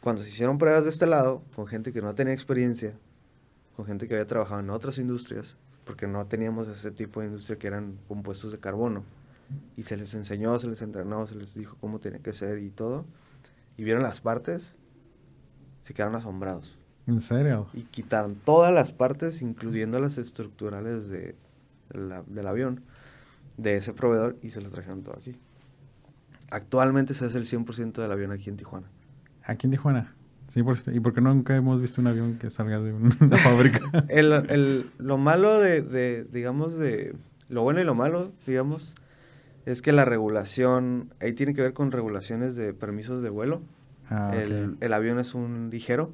[0.01, 2.95] Cuando se hicieron pruebas de este lado, con gente que no tenía experiencia,
[3.77, 7.59] con gente que había trabajado en otras industrias, porque no teníamos ese tipo de industria
[7.59, 9.05] que eran compuestos de carbono.
[9.77, 12.71] Y se les enseñó, se les entrenó, se les dijo cómo tenía que ser y
[12.71, 13.05] todo.
[13.81, 14.75] Y vieron las partes,
[15.81, 16.77] se quedaron asombrados.
[17.07, 17.67] ¿En serio?
[17.73, 21.35] Y quitaron todas las partes, incluyendo las estructurales de,
[21.89, 22.83] de la- del avión,
[23.57, 25.35] de ese proveedor, y se las trajeron todo aquí.
[26.51, 28.87] Actualmente se hace el 100% del avión aquí en Tijuana.
[29.45, 30.15] Aquí en Tijuana.
[30.49, 33.37] Sí, por, ¿y por qué nunca hemos visto un avión que salga de un- una
[33.43, 33.81] fábrica?
[34.09, 37.15] El, el- lo malo de, de, digamos, de...
[37.49, 38.95] Lo bueno y lo malo, digamos,
[39.67, 43.63] es que la regulación, ahí tiene que ver con regulaciones de permisos de vuelo.
[44.09, 46.13] Ah, el, el avión es un ligero,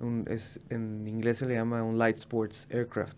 [0.00, 3.16] un- es, en inglés se le llama un light sports aircraft.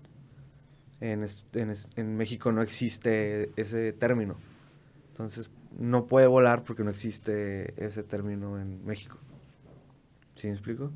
[1.00, 4.36] En, es- en, es- en México no existe ese término.
[5.10, 9.18] Entonces no puede volar porque no existe ese término en México.
[10.36, 10.92] ¿Sí me explico?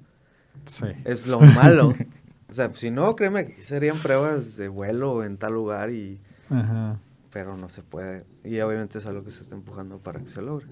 [0.64, 0.86] Sí.
[1.04, 1.92] Es lo malo.
[2.50, 6.18] o sea, si no, créeme que serían pruebas de vuelo en tal lugar y...
[6.50, 6.98] Ajá.
[7.30, 8.24] Pero no se puede.
[8.44, 10.66] Y obviamente es algo que se está empujando para que se logre.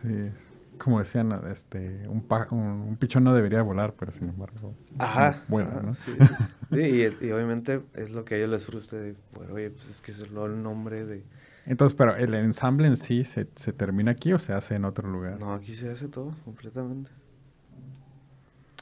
[0.00, 0.30] Sí.
[0.78, 4.74] Como decían, este, un, pa- un, un pichón no debería volar, pero sin embargo.
[4.98, 5.40] Ajá.
[5.46, 5.94] Bueno, ajá, ¿no?
[5.94, 6.44] sí, sí, sí.
[6.72, 6.80] Sí,
[7.22, 10.00] y, y obviamente es lo que a ellos les frustra de, bueno, oye, pues es
[10.00, 11.22] que es el nombre de...
[11.66, 15.08] Entonces, pero el ensamble en sí se, se termina aquí o se hace en otro
[15.08, 15.38] lugar.
[15.38, 17.10] No, aquí se hace todo completamente.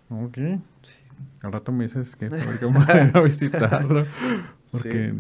[0.09, 0.39] Ok.
[1.43, 4.07] Al rato me dices que ir a visitarlo.
[4.73, 5.13] Porque,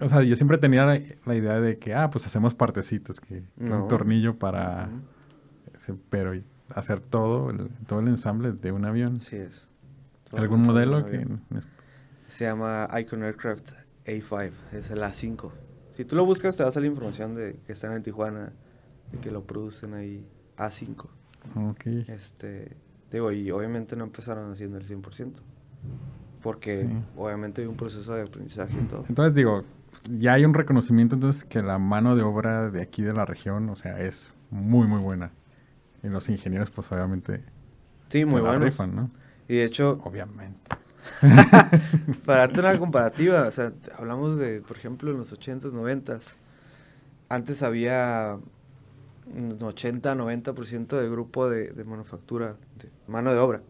[0.00, 3.42] o sea, yo siempre tenía la, la idea de que, ah, pues hacemos partecitas, que,
[3.56, 3.82] No.
[3.82, 4.88] un tornillo para,
[6.08, 6.32] pero
[6.74, 9.16] hacer todo el, todo el ensamble de un avión.
[9.16, 9.68] Así es.
[10.30, 11.26] Todo ¿Algún el modelo que.
[12.28, 13.68] Se llama Icon Aircraft
[14.06, 15.50] A5, es el A5.
[15.96, 18.52] Si tú lo buscas te va a salir información de que están en Tijuana
[19.12, 20.24] y que lo producen ahí
[20.56, 21.06] A5.
[21.56, 21.86] Ok.
[22.08, 22.76] Este,
[23.10, 25.32] digo, y obviamente no empezaron haciendo el 100%.
[26.42, 27.02] Porque Sí.
[27.16, 29.04] obviamente hay un proceso de aprendizaje y todo.
[29.08, 29.64] Entonces digo,
[30.08, 33.68] ya hay un reconocimiento entonces que la mano de obra de aquí de la región,
[33.70, 35.32] o sea, es muy muy buena.
[36.02, 37.44] Y los ingenieros pues obviamente
[38.10, 38.64] Sí, se muy la bueno.
[38.64, 39.10] rifan, ¿no?
[39.48, 40.58] Y de hecho, Obviamente.
[42.24, 46.36] para darte una comparativa, o sea, hablamos de, por ejemplo, en los 80s, 90s.
[47.28, 48.38] Antes había
[49.26, 53.62] un 80, 90% del grupo de, de manufactura, de mano de obra.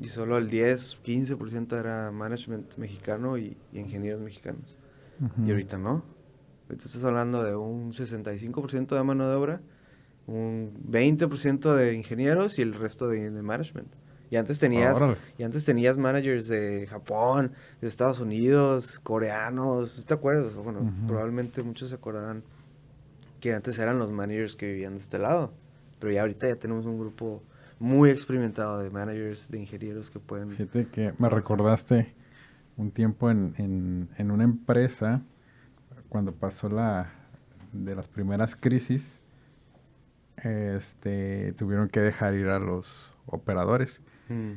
[0.00, 4.78] Y solo el 10, 15% era management mexicano y, y ingenieros mexicanos.
[5.20, 5.46] Ujú.
[5.46, 6.02] Y ahorita no.
[6.68, 9.60] Ahorita estás hablando de un 65% de mano de obra,
[10.26, 13.88] un 20% de ingenieros y el resto de, de management.
[14.30, 15.16] Y antes tenías Órale.
[15.38, 20.54] y antes tenías managers de Japón, de Estados Unidos, coreanos, ¿te acuerdas?
[20.54, 21.06] Bueno, Ujú.
[21.08, 22.44] probablemente muchos se acordarán
[23.40, 25.52] que antes eran los managers que vivían de este lado,
[25.98, 27.42] pero ya ahorita ya tenemos un grupo
[27.80, 30.50] muy experimentado de managers, de ingenieros que pueden...
[30.50, 32.14] Fíjate que me recordaste
[32.80, 35.20] un tiempo en, en, una empresa,
[36.08, 37.12] cuando pasó la
[37.72, 39.20] de las primeras crisis,
[40.38, 44.52] este, tuvieron que dejar ir a los operadores, mm.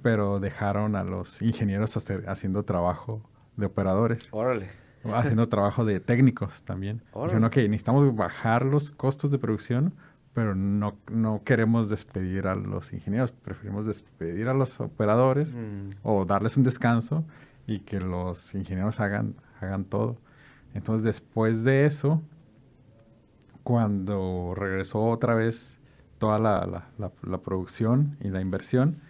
[0.00, 3.20] pero dejaron a los ingenieros hacer, haciendo trabajo
[3.56, 4.28] de operadores.
[4.30, 4.68] Órale.
[5.04, 7.02] Haciendo trabajo de técnicos también.
[7.12, 9.92] Dijeron, ok, necesitamos bajar los costos de producción
[10.34, 15.90] pero no, no queremos despedir a los ingenieros, preferimos despedir a los operadores mm.
[16.02, 17.24] o darles un descanso
[17.66, 20.16] y que los ingenieros hagan, hagan todo.
[20.74, 22.22] Entonces después de eso,
[23.62, 25.78] cuando regresó otra vez
[26.18, 29.00] toda la, la, producción y la inversión,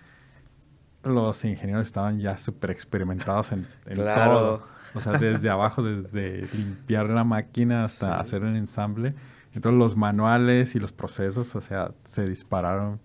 [1.05, 4.65] los ingenieros estaban ya súper experimentados en, todo.
[4.95, 9.15] O sea, desde abajo, desde limpiar la máquina hasta hacer el ensamble
[9.55, 13.01] entonces los manuales y los procesos, o sea, se dispararon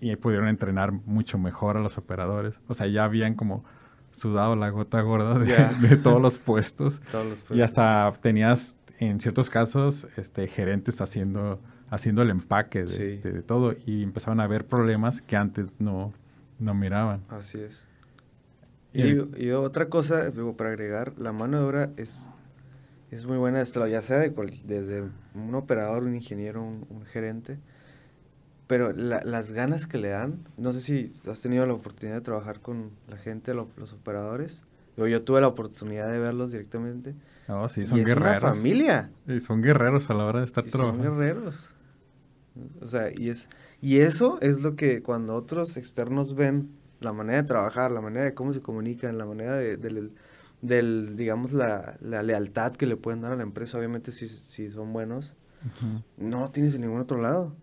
[0.00, 2.60] y pudieron entrenar mucho mejor a los operadores.
[2.68, 3.64] O sea, ya habían como
[4.12, 7.00] sudado la gota gorda de, todos los puestos.
[7.50, 14.02] Y hasta tenías, en ciertos casos, este, gerentes haciendo, haciendo el empaque de, todo y
[14.02, 16.12] empezaron a haber problemas que antes no,
[16.58, 17.22] no miraban.
[17.28, 17.82] Así es.
[18.92, 22.28] Y, y, otra cosa, para agregar, la mano de obra es
[23.14, 27.58] es muy buena, esto, ya sea desde un operador, un ingeniero, un, gerente,
[28.66, 32.60] pero las ganas que le dan, no sé si has tenido la oportunidad de trabajar
[32.60, 34.64] con la gente, los operadores,
[34.96, 37.14] yo, yo tuve la oportunidad de verlos directamente.
[37.48, 38.36] Oh, sí, son guerreros.
[38.36, 39.10] Es una familia.
[39.26, 41.04] Y son guerreros a la hora de estar trabajando.
[41.04, 41.74] Son guerreros.
[42.82, 43.48] O sea, y, es,
[43.80, 46.70] y eso es lo que cuando otros externos ven
[47.00, 50.10] la manera de trabajar, la manera de cómo se comunican, la manera de, de
[50.62, 54.70] del, digamos, la, la, lealtad que le pueden dar a la empresa, obviamente si, si
[54.70, 55.34] son buenos,
[56.16, 57.54] no tienes en ningún otro lado,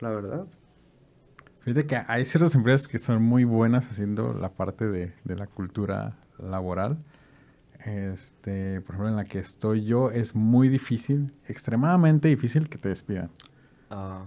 [0.00, 0.46] la verdad.
[1.60, 5.46] Fíjate que hay ciertas empresas que son muy buenas haciendo la parte de, de la
[5.46, 6.98] cultura laboral.
[7.84, 12.88] Este, por ejemplo, en la que estoy yo, es muy difícil, extremadamente difícil que te
[12.88, 13.30] despidan.
[13.90, 14.24] Ah.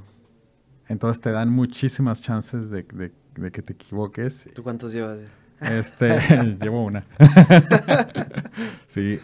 [0.87, 4.47] Entonces te dan muchísimas chances de, de, de, que te equivoques.
[4.53, 5.19] ¿Tú cuántos llevas?
[5.61, 6.17] Este,
[6.61, 7.03] llevo una.
[8.87, 9.19] sí,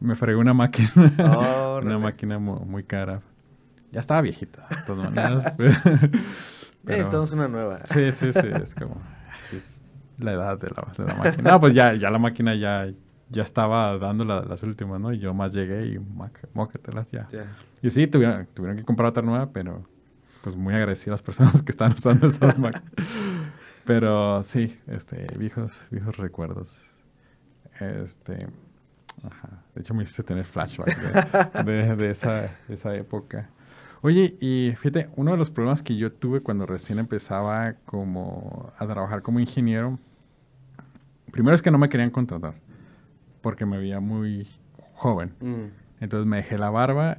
[0.00, 0.90] me fregué una máquina.
[1.82, 3.20] una máquina muy, cara.
[3.92, 5.52] Ya estaba viejita, de todas maneras.
[6.84, 7.80] Pero, estamos una nueva.
[7.86, 9.00] Sí, sí, sí, es como
[9.52, 9.82] es
[10.18, 11.50] la edad de la, de la máquina.
[11.50, 12.88] No, pues ya, ya la máquina ya,
[13.28, 15.12] ya estaba dando las últimas, ¿no?
[15.12, 15.98] Y yo más llegué y
[16.54, 17.28] móquetelas ya.
[17.82, 19.84] Y sí, tuvieron, tuvieron que comprar otra nueva, pero
[20.42, 22.92] pues muy agradecido a las personas que están usando esas máquinas.
[23.86, 26.76] Pero sí, este, viejos, viejos recuerdos.
[27.80, 28.48] Este,
[29.22, 29.62] ajá.
[29.74, 33.48] De hecho, me hiciste tener flashbacks de, esa, esa época.
[34.02, 38.86] Oye, y fíjate, uno de los problemas que yo tuve cuando recién empezaba como a
[38.86, 39.98] trabajar como ingeniero,
[41.30, 42.54] primero es que no me querían contratar,
[43.40, 44.48] porque me veía muy
[44.94, 45.34] joven.
[45.40, 45.66] Mm.
[46.00, 47.18] Entonces me dejé la barba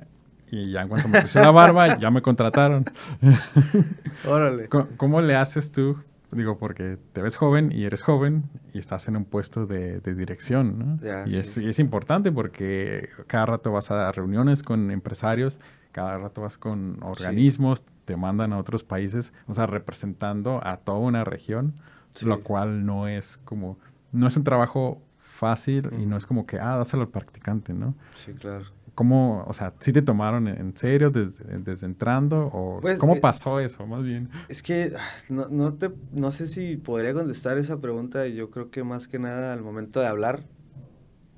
[0.52, 2.86] y ya en cuanto me puse la barba, ya me contrataron.
[4.26, 4.70] Órale.
[4.70, 5.98] ¿Cómo, le haces tú
[6.38, 11.00] Digo, porque te ves joven y eres joven y estás en un puesto de, dirección,
[11.02, 11.26] ¿no?
[11.26, 15.60] y, es, importante porque cada rato vas a reuniones con empresarios,
[15.92, 21.00] cada rato vas con organismos, te mandan a otros países, o sea, representando a toda
[21.00, 21.74] una región,
[22.22, 23.80] lo cual no es como,
[24.12, 27.96] no es un trabajo fácil y no es como que, ah, dáselo al practicante, ¿no?
[28.16, 28.66] Sí, claro.
[28.98, 33.20] ¿Cómo, o sea, sí te tomaron en serio desde, desde entrando o pues, cómo eh,
[33.22, 34.28] pasó eso, más bien?
[34.50, 38.26] Es que ah, no, no, te, no sé si podría contestar esa pregunta.
[38.26, 40.46] Yo creo que más que nada al momento de hablar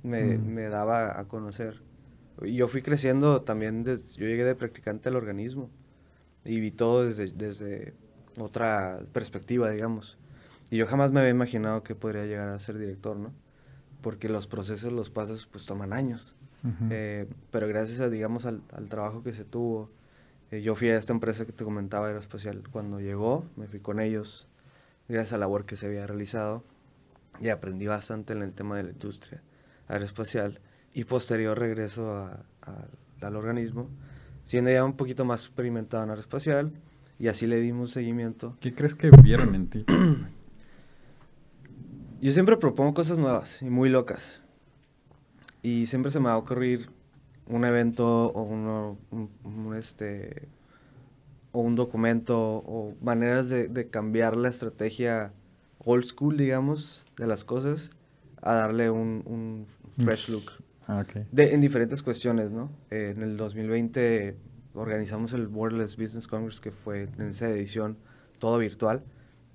[0.03, 0.45] me, mm.
[0.45, 1.83] me daba a conocer.
[2.41, 5.69] Yo fui creciendo también, desde, yo llegué de practicante al organismo
[6.45, 7.93] y vi todo desde, desde
[8.37, 10.17] otra perspectiva, digamos.
[10.71, 13.33] Y yo jamás me había imaginado que podría llegar a ser director, ¿no?
[13.99, 16.37] Porque los procesos, los pasos, pues toman años.
[16.89, 19.89] Eh, pero gracias a, digamos, al, trabajo que se tuvo,
[20.51, 23.99] eh, yo fui a esta empresa que te comentaba, Aeroespacial, cuando llegó, me fui con
[23.99, 24.47] ellos,
[25.07, 26.63] gracias a la labor que se había realizado,
[27.39, 29.41] y aprendí bastante en el tema de la industria
[29.87, 30.59] aeroespacial,
[30.93, 32.29] y posterior regreso
[33.21, 33.89] al organismo,
[34.43, 36.71] siendo ya un poquito más experimentado en aeroespacial,
[37.19, 38.57] y así le dimos seguimiento.
[38.59, 39.85] ¿Qué crees que vieron en ti?
[42.21, 44.41] Yo siempre propongo cosas nuevas y muy locas
[45.61, 46.89] y siempre se me va a ocurrir
[47.47, 50.47] un evento o uno, un, este
[51.51, 55.33] o un documento o maneras de, cambiar la estrategia
[55.79, 57.89] old school, digamos, de las cosas
[58.41, 59.65] a darle un,
[59.97, 60.43] fresh look.
[60.87, 62.71] Ah, de, en diferentes cuestiones, ¿no?
[62.89, 64.37] en el 2020
[64.73, 67.97] organizamos el Borderless Business Congress, que fue en esa edición
[68.37, 69.03] todo virtual,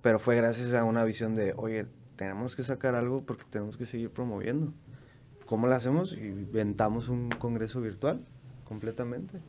[0.03, 1.87] pero fue gracias a una visión de, oye,
[2.17, 4.73] tenemos que sacar algo porque tenemos que seguir promoviendo.
[5.47, 6.13] ¿Cómo lo hacemos?
[6.13, 8.21] Inventamos un congreso virtual
[8.65, 9.41] completamente.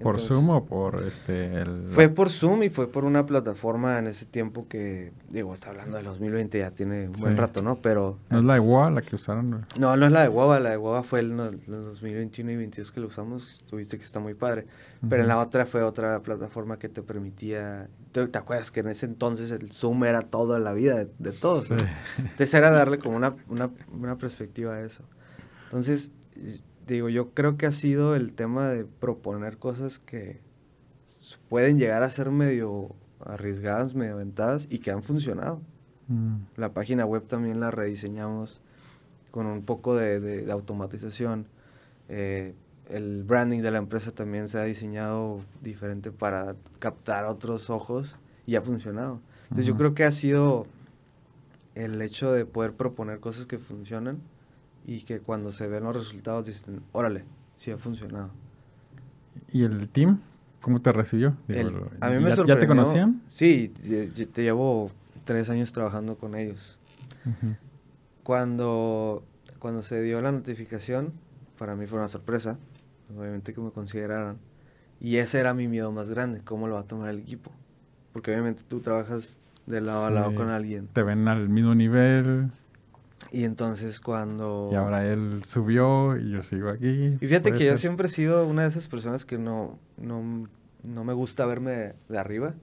[0.00, 1.64] ¿Por Zoom o por este...?
[1.88, 5.96] Fue por Zoom y fue por una plataforma en ese tiempo que, digo, está hablando
[5.96, 7.76] del 2020, ya tiene un buen rato, ¿no?
[7.76, 8.18] Pero...
[8.30, 9.66] ¿No es la de WoW la que usaron?
[9.78, 12.92] No, no es la de WoW, la de WoW fue el, el 2021 y 2022
[12.92, 14.66] que lo usamos, tuviste que está muy padre.
[15.08, 17.88] Pero en la otra fue otra plataforma que te permitía...
[18.12, 21.32] ¿Te, acuerdas que en ese entonces el Zoom era todo en la vida de, de
[21.32, 21.70] todos?
[22.18, 25.04] Entonces era darle como una, una, una perspectiva a eso.
[25.64, 26.10] Entonces
[26.86, 30.40] digo, yo creo que ha sido el tema de proponer cosas que
[31.48, 32.94] pueden llegar a ser medio
[33.24, 35.60] arriesgadas, medio aventadas y que han funcionado.
[36.08, 36.36] Mm.
[36.56, 38.60] La página web también la rediseñamos
[39.30, 41.46] con un poco de, automatización.
[42.08, 42.54] Eh,
[42.88, 48.54] el branding de la empresa también se ha diseñado diferente para captar otros ojos y
[48.54, 49.20] ha funcionado.
[49.44, 50.66] Entonces yo creo que ha sido
[51.74, 54.20] el hecho de poder proponer cosas que funcionan
[54.86, 57.24] y que cuando se ven los resultados dicen, órale,
[57.56, 58.30] sí ha funcionado.
[59.50, 60.20] ¿Y el team?
[60.60, 61.36] ¿Cómo te recibió?
[62.00, 63.20] a mí me ¿ya, ¿Ya te conocían?
[63.26, 63.68] Sí,
[64.32, 64.90] te llevo
[65.24, 66.78] tres años trabajando con ellos.
[68.22, 69.24] Cuando
[69.58, 71.12] cuando se dio la notificación,
[71.58, 72.58] para mí fue una sorpresa,
[73.16, 74.38] obviamente que me consideraran.
[75.00, 77.50] Y ese era mi miedo más grande, cómo lo va a tomar el equipo.
[78.12, 80.88] Porque obviamente tú trabajas de lado a lado con alguien.
[80.92, 82.50] Te ven al mismo nivel.
[83.36, 84.70] Y entonces cuando...
[84.72, 87.18] Y ahora él subió y yo sigo aquí.
[87.20, 90.48] Y fíjate que yo siempre he sido una de esas personas que no, no,
[90.84, 92.54] no me gusta verme de arriba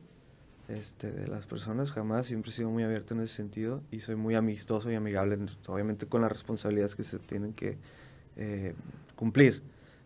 [0.70, 2.26] este, de las personas, jamás.
[2.26, 6.08] Siempre he sido muy abierto en ese sentido y soy muy amistoso y amigable, obviamente
[6.08, 7.78] con las responsabilidades que se tienen que
[8.36, 8.74] eh,
[9.16, 9.62] cumplir.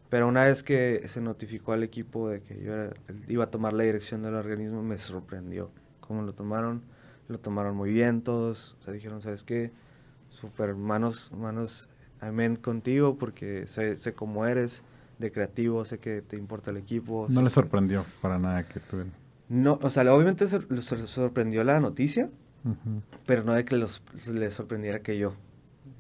[0.10, 2.74] Pero una vez que se notificó al equipo de que yo
[3.30, 6.82] iba a tomar la dirección del organismo, me sorprendió cómo lo tomaron.
[7.30, 8.76] Lo tomaron muy bien todos.
[8.82, 9.72] se dijeron, ¿sabes qué?
[10.40, 14.84] Súper manos, manos, amén contigo porque sé, sé cómo eres
[15.20, 17.28] de creativo, sé que te importa el equipo.
[17.30, 18.98] No le sorprendió para nada que tú...
[19.50, 22.30] No, o sea, obviamente les sorprendió la noticia,
[23.26, 25.34] pero no de que los, les sorprendiera que yo.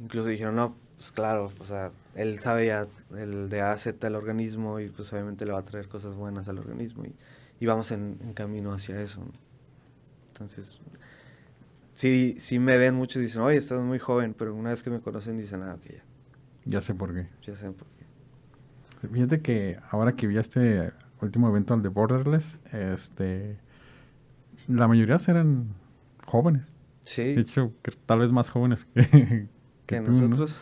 [0.01, 4.79] Incluso dijeron, no, pues claro, o sea, él sabe ya el de A el organismo
[4.79, 7.15] y pues obviamente le va a traer cosas buenas al organismo y,
[7.59, 9.21] y vamos en, en, camino hacia eso.
[10.29, 10.79] Entonces,
[11.97, 14.89] sí, sí me ven mucho y dicen, oye, estás muy joven, pero una vez que
[14.89, 16.03] me conocen dicen, ah, ok, ya.
[16.65, 17.27] Ya sé por qué.
[17.41, 19.07] Ya sé por qué.
[19.11, 23.57] Fíjate que ahora que vi este último evento, el de Borderless, este,
[24.67, 25.69] la mayoría eran
[26.25, 26.63] jóvenes.
[27.03, 27.33] Sí.
[27.33, 29.47] De hecho, que tal vez más jóvenes que,
[29.85, 30.59] que, nosotros.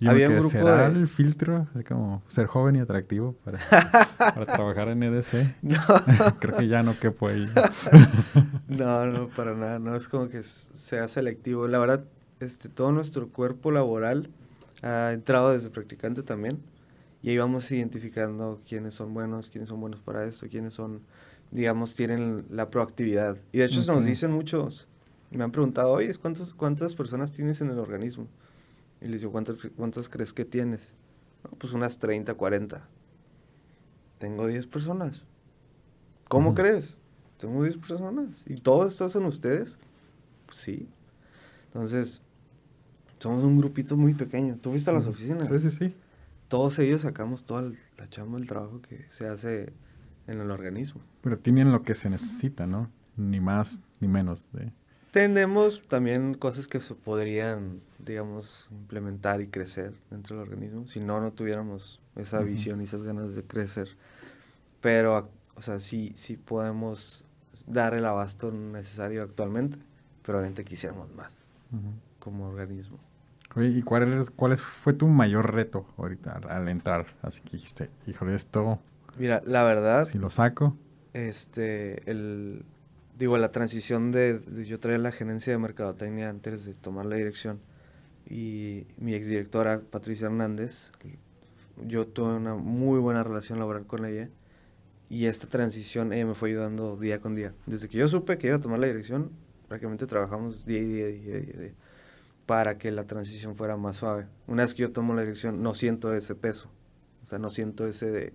[0.00, 3.58] Y Había un grupo será el filtro, así como ser joven y atractivo para,
[4.16, 5.56] para trabajar en EDC.
[5.60, 5.78] No.
[6.40, 7.46] Creo que ya no quepo ahí.
[8.68, 9.78] no, no, para nada.
[9.78, 11.68] No es como que sea selectivo.
[11.68, 12.04] La verdad,
[12.40, 14.30] este, todo nuestro cuerpo laboral
[14.82, 16.60] ha entrado desde practicante también.
[17.22, 21.02] Y ahí vamos identificando quiénes son buenos, quiénes son buenos para esto, quiénes son,
[21.50, 23.36] digamos, tienen la proactividad.
[23.52, 24.88] Y de hecho nos dicen muchos,
[25.30, 28.28] me han preguntado, oye, ¿cuántas, ¿cuántas personas tienes en el organismo?
[29.00, 30.94] Y les digo, ¿cuántas, cuántas crees que tienes?
[31.58, 32.86] pues unas 30, 40.
[34.18, 35.22] Tengo 10 personas.
[36.28, 36.96] ¿Cómo crees?
[37.38, 38.44] Tengo 10 personas.
[38.46, 39.78] ¿Y todo esto hacen ustedes?
[40.46, 40.88] Pues sí.
[41.68, 42.20] Entonces,
[43.18, 44.56] somos un grupito muy pequeño.
[44.60, 45.48] ¿Tú fuiste a las oficinas?
[45.48, 45.94] Sí, sí, sí.
[46.48, 49.72] Todos ellos sacamos toda la chamba del trabajo que se hace
[50.26, 51.00] en el organismo.
[51.22, 52.88] Pero tienen lo que se necesita, ¿no?
[53.16, 54.72] Ni más ni menos de...
[55.12, 60.86] Tenemos también cosas que se podrían, digamos, implementar y crecer dentro del organismo.
[60.86, 63.88] Si no, no tuviéramos esa visión y esas ganas de crecer.
[64.80, 67.24] Pero, o sea, sí, sí podemos
[67.66, 69.78] dar el abasto necesario actualmente,
[70.24, 71.32] pero obviamente quisiéramos más
[72.20, 72.98] como organismo.
[73.56, 77.06] ¿y cuál, es, cuál fue tu mayor reto ahorita al, entrar?
[77.22, 78.78] Así que dijiste, híjole, esto...
[79.18, 80.06] Mira, la verdad...
[80.06, 80.76] Si lo saco...
[81.12, 82.64] Este, el,
[83.20, 87.60] digo, la transición de, yo traía la gerencia de mercadotecnia antes de tomar la dirección
[88.26, 90.90] y mi exdirectora Patricia Hernández,
[91.86, 94.30] yo tuve una muy buena relación laboral con ella
[95.10, 97.52] y esta transición ella me fue ayudando día con día.
[97.66, 99.30] Desde que yo supe que iba a tomar la dirección,
[99.68, 101.72] prácticamente trabajamos día y día, día, día, día
[102.46, 104.26] para que la transición fuera más suave.
[104.46, 106.70] Una vez que yo tomo la dirección, no siento ese peso,
[107.22, 108.32] o sea, no siento ese de...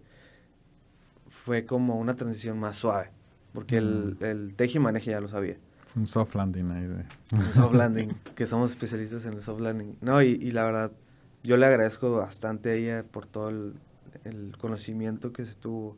[1.28, 3.15] Fue como una transición más suave
[3.56, 5.58] porque el, el teje y maneje ya lo sabía.
[5.96, 7.06] Un soft landing ahí de...
[7.36, 9.96] Un soft landing, que somos especialistas en el soft landing.
[10.02, 10.92] No, y, y la verdad,
[11.42, 13.74] yo le agradezco bastante a ella por todo el,
[14.26, 15.98] el, conocimiento que se tuvo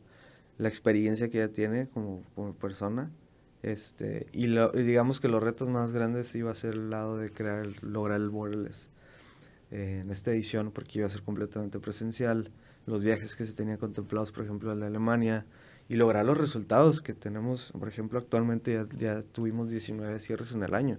[0.56, 3.10] la experiencia que ella tiene como, como persona.
[3.64, 7.18] Este, y, lo, y digamos que los retos más grandes iba a ser el lado
[7.18, 8.90] de crear, el- lograr el borderless
[9.72, 12.52] eh, en esta edición, porque iba a ser completamente presencial.
[12.86, 15.44] Los viajes que se tenían contemplados, por ejemplo, a la Alemania,
[15.88, 17.72] y lograr los resultados que tenemos.
[17.72, 20.98] Por ejemplo, actualmente ya, ya tuvimos 19 cierres en el año.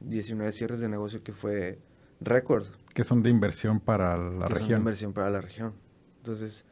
[0.00, 1.78] 19 cierres de negocio que fue
[2.20, 2.66] récord.
[2.94, 4.78] Que son de inversión para la que son de región.
[4.80, 5.74] inversión para la región.
[6.18, 6.64] Entonces,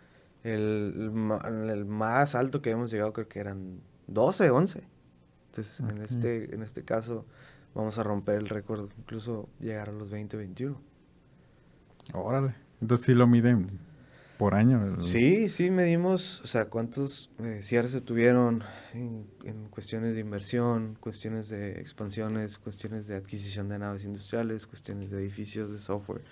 [0.43, 1.13] el,
[1.71, 4.83] el más alto que hemos llegado creo que eran 12, 11.
[5.51, 7.27] Entonces, en, este, en este caso,
[7.75, 10.81] vamos a romper el récord, incluso llegar a los 20, 21.
[12.13, 12.55] Órale.
[12.81, 13.79] Entonces sí lo miden
[14.39, 15.01] por año.
[15.01, 18.63] Sí, sí, medimos, o sea, cuántos eh, cierres se tuvieron
[18.93, 25.11] en, en cuestiones de inversión, cuestiones de expansiones, cuestiones de adquisición de naves industriales, cuestiones
[25.11, 26.23] de edificios, de software.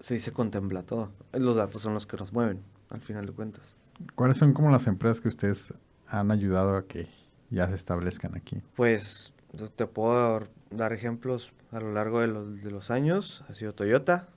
[0.00, 1.12] Sí, se contempla todo.
[1.32, 2.60] Los datos son los que nos mueven,
[2.90, 3.74] al final de cuentas.
[4.14, 5.72] ¿Cuáles son como las empresas que ustedes
[6.08, 7.08] han ayudado a que
[7.50, 8.60] ya se establezcan aquí?
[8.74, 9.32] Pues
[9.76, 13.44] te puedo dar ejemplos a lo largo de los, de los años.
[13.48, 14.28] Ha sido Toyota,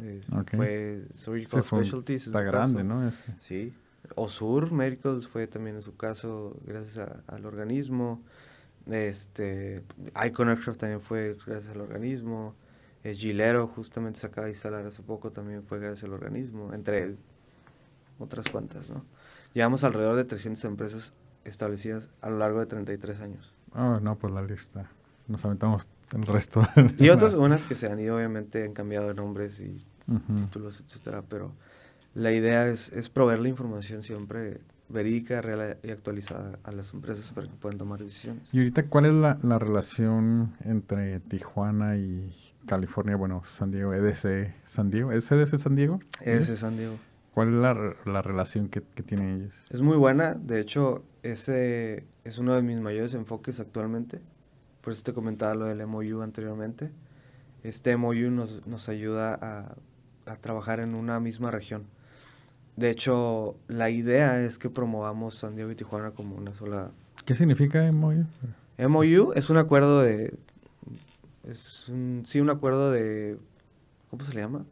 [0.00, 0.50] eh, Ok.
[0.56, 2.26] fue Surgical Sí, fue Specialties.
[2.26, 2.84] Está grande, caso.
[2.88, 3.08] ¿no?
[3.08, 3.34] Ese.
[3.40, 3.74] Sí.
[4.16, 8.22] Osur Medicals fue también en su caso gracias a- al organismo.
[8.86, 9.82] Este,
[10.26, 12.54] Icon Aircraft también fue gracias al organismo.
[13.04, 17.16] Eh, Gilero justamente se acaba de instalar hace poco también fue gracias al organismo, entre
[18.18, 19.04] otras cuantas, ¿no?
[19.54, 21.12] Llevamos alrededor de 300 empresas
[21.44, 23.54] establecidas a lo largo de 33 años.
[23.74, 24.90] Oh, no, pues la lista.
[25.28, 26.62] Nos aventamos el resto.
[26.98, 30.40] Y otras, unas que se han ido, obviamente, han cambiado de nombres y Ujú.
[30.44, 31.52] títulos, etcétera, pero
[32.14, 37.28] la idea es, es proveer la información siempre verídica, real y actualizada a las empresas
[37.28, 38.42] para que puedan tomar decisiones.
[38.52, 42.34] Y ahorita, ¿cuál es la, la relación entre Tijuana y
[42.66, 43.14] California?
[43.14, 45.12] Bueno, San Diego, EDC San Diego.
[45.12, 46.00] ¿Es EDC San Diego?
[46.22, 46.96] Es San Diego.
[47.32, 49.54] ¿Cuál es la, la relación que, que tienen ellos?
[49.70, 54.20] Es muy buena, de hecho, ese es uno de mis mayores enfoques actualmente.
[54.80, 56.90] Por eso te comentaba lo del MOU anteriormente.
[57.62, 59.76] Este MOU nos, nos ayuda a,
[60.26, 61.84] a trabajar en una misma región.
[62.76, 66.90] De hecho, la idea es que promovamos San Diego y Tijuana como una sola
[67.24, 68.26] ¿Qué significa MOU?
[68.78, 70.34] MOU es un acuerdo de.
[71.44, 73.38] Es un, sí, un acuerdo de.
[74.10, 74.64] ¿Cómo se le llama?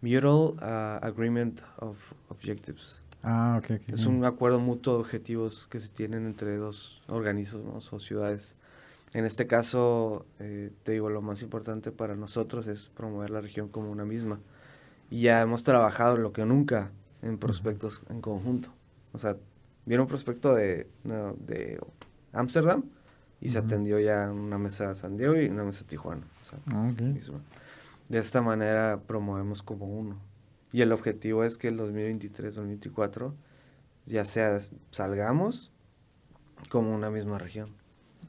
[0.00, 1.96] Mutual uh, Agreement of
[2.28, 3.00] Objectives.
[3.22, 3.88] Ah, ok, ok.
[3.88, 8.56] Es un acuerdo mutuo de objetivos que se tienen entre dos organismos o ciudades.
[9.14, 13.68] En este caso, eh, te digo, lo más importante para nosotros es promover la región
[13.68, 14.40] como una misma.
[15.08, 16.90] Y ya hemos trabajado lo que nunca
[17.22, 18.70] en prospectos en conjunto.
[19.12, 19.36] O sea,
[19.86, 21.80] viene un prospecto de, no, de
[22.32, 22.82] Ámsterdam
[23.40, 26.26] y se atendió ya una mesa de San Diego y una mesa de Tijuana.
[26.42, 26.90] O sea, Ah.
[28.08, 30.16] De esta manera promovemos como uno.
[30.72, 33.32] Y el objetivo es que el 2023-2024
[34.06, 34.60] ya sea
[34.90, 35.70] salgamos
[36.68, 37.70] como una misma región.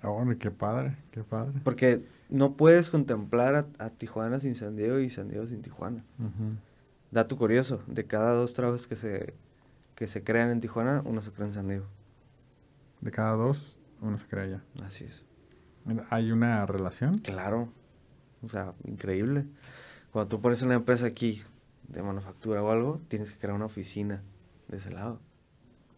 [0.04, 1.60] Órale, qué padre, qué padre.
[1.64, 6.04] Porque no puedes contemplar a, a Tijuana sin San Diego y San Diego sin Tijuana.
[7.12, 9.34] Dato curioso, de cada dos trabajos que se,
[9.96, 11.86] que se crean en Tijuana, uno se crea en San Diego.
[13.02, 14.64] De cada dos, uno se crea allá.
[14.84, 15.24] Así es.
[16.10, 17.20] ¿Hay una relación?
[17.20, 17.70] Claro.
[18.44, 19.46] O sea, increíble.
[20.12, 21.44] Cuando tú pones una empresa aquí
[21.88, 24.24] de manufactura o algo, tienes que crear una oficina
[24.68, 25.20] de ese lado.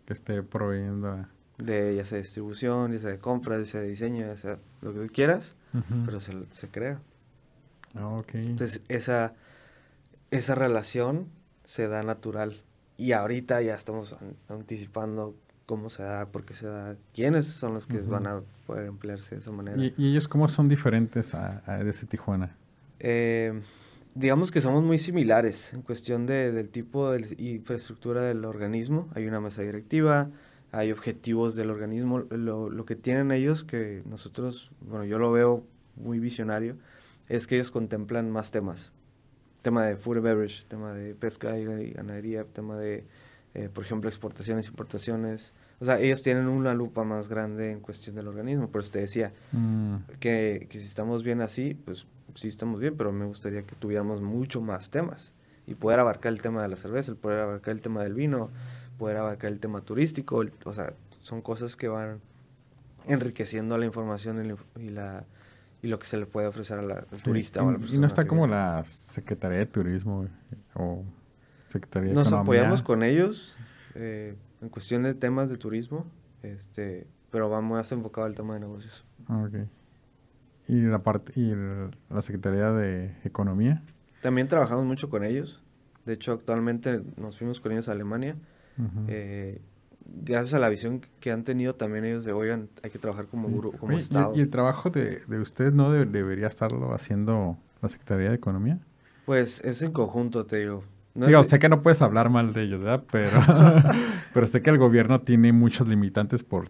[0.06, 1.30] Que esté proveyendo a...
[1.58, 4.94] De ya sea distribución, ya sea de compras, ya sea de diseño, ya sea lo
[4.94, 5.54] que tú quieras,
[6.06, 7.00] pero se, se crea.
[7.96, 8.36] Ah, ok.
[8.36, 9.34] Entonces, esa,
[10.32, 11.28] esa relación
[11.66, 12.62] se da natural.
[12.98, 15.36] Y ahorita ya estamos an- anticipando
[15.66, 19.36] cómo se da, por qué se da, quiénes son los que van a poder emplearse
[19.36, 19.78] de esa manera.
[19.84, 22.56] ¿Y, y ellos cómo son diferentes a, a ese Tijuana?
[23.00, 23.62] Eh,
[24.16, 29.10] digamos que somos muy similares en cuestión de, del tipo de infraestructura del organismo.
[29.14, 30.30] Hay una mesa directiva,
[30.72, 32.20] hay objetivos del organismo.
[32.30, 35.64] Lo, lo que tienen ellos, que nosotros, bueno, yo lo veo
[35.96, 36.76] muy visionario,
[37.30, 38.92] es que ellos contemplan más temas.
[39.62, 43.06] Tema de food and beverage, tema de pesca y ganadería, tema de,
[43.54, 45.52] eh, por ejemplo, exportaciones, importaciones.
[45.80, 48.70] O sea, ellos tienen una lupa más grande en cuestión del organismo.
[48.70, 52.06] Por eso te decía, Mm, que, que si estamos bien así, pues
[52.36, 55.34] sí estamos bien, pero me gustaría que tuviéramos mucho más temas
[55.66, 58.50] y poder abarcar el tema de la cerveza, el poder abarcar el tema del vino,
[58.98, 62.20] poder abarcar el tema turístico, el- o sea, son cosas que van
[63.08, 65.26] enriqueciendo la información y la, y la-
[65.82, 67.24] y lo que se le puede ofrecer al sí.
[67.24, 68.02] turista Y- o a la y, persona.
[68.02, 70.28] no está que como la Secretaría de Turismo
[70.74, 71.04] o
[71.68, 72.44] Secretaría de Nos Economía.
[72.62, 73.56] apoyamos con ellos
[73.96, 76.06] eh, en cuestión de temas de turismo,
[76.44, 79.04] este, pero va más enfocado al tema de negocios.
[79.28, 79.68] Ah, ok.
[80.68, 83.82] ¿Y la, parte, y el- la Secretaría de Economía?
[84.22, 85.62] También trabajamos mucho con ellos.
[86.06, 88.36] De hecho, actualmente nos fuimos con ellos a Alemania.
[89.08, 89.60] Eh,
[90.24, 93.50] gracias a la visión que han tenido también ellos de, oigan, hay que trabajar como,
[93.50, 94.36] guru- como Oye, y- Estado.
[94.36, 98.80] ¿Y, el trabajo de, de usted no de- debería estarlo haciendo la Secretaría de Economía?
[99.26, 100.84] Pues es en conjunto, te digo.
[101.16, 103.04] No Digo, es- sé que no puedes hablar mal de ellos, ¿verdad?
[103.12, 103.32] Pero,
[104.34, 106.70] pero sé que el gobierno tiene muchos limitantes por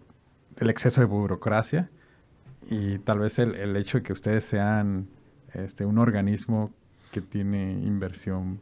[0.56, 1.90] el exceso de burocracia
[2.70, 5.06] y tal vez el, el hecho de que ustedes sean
[5.54, 6.72] este, un organismo
[7.12, 8.60] que tiene inversión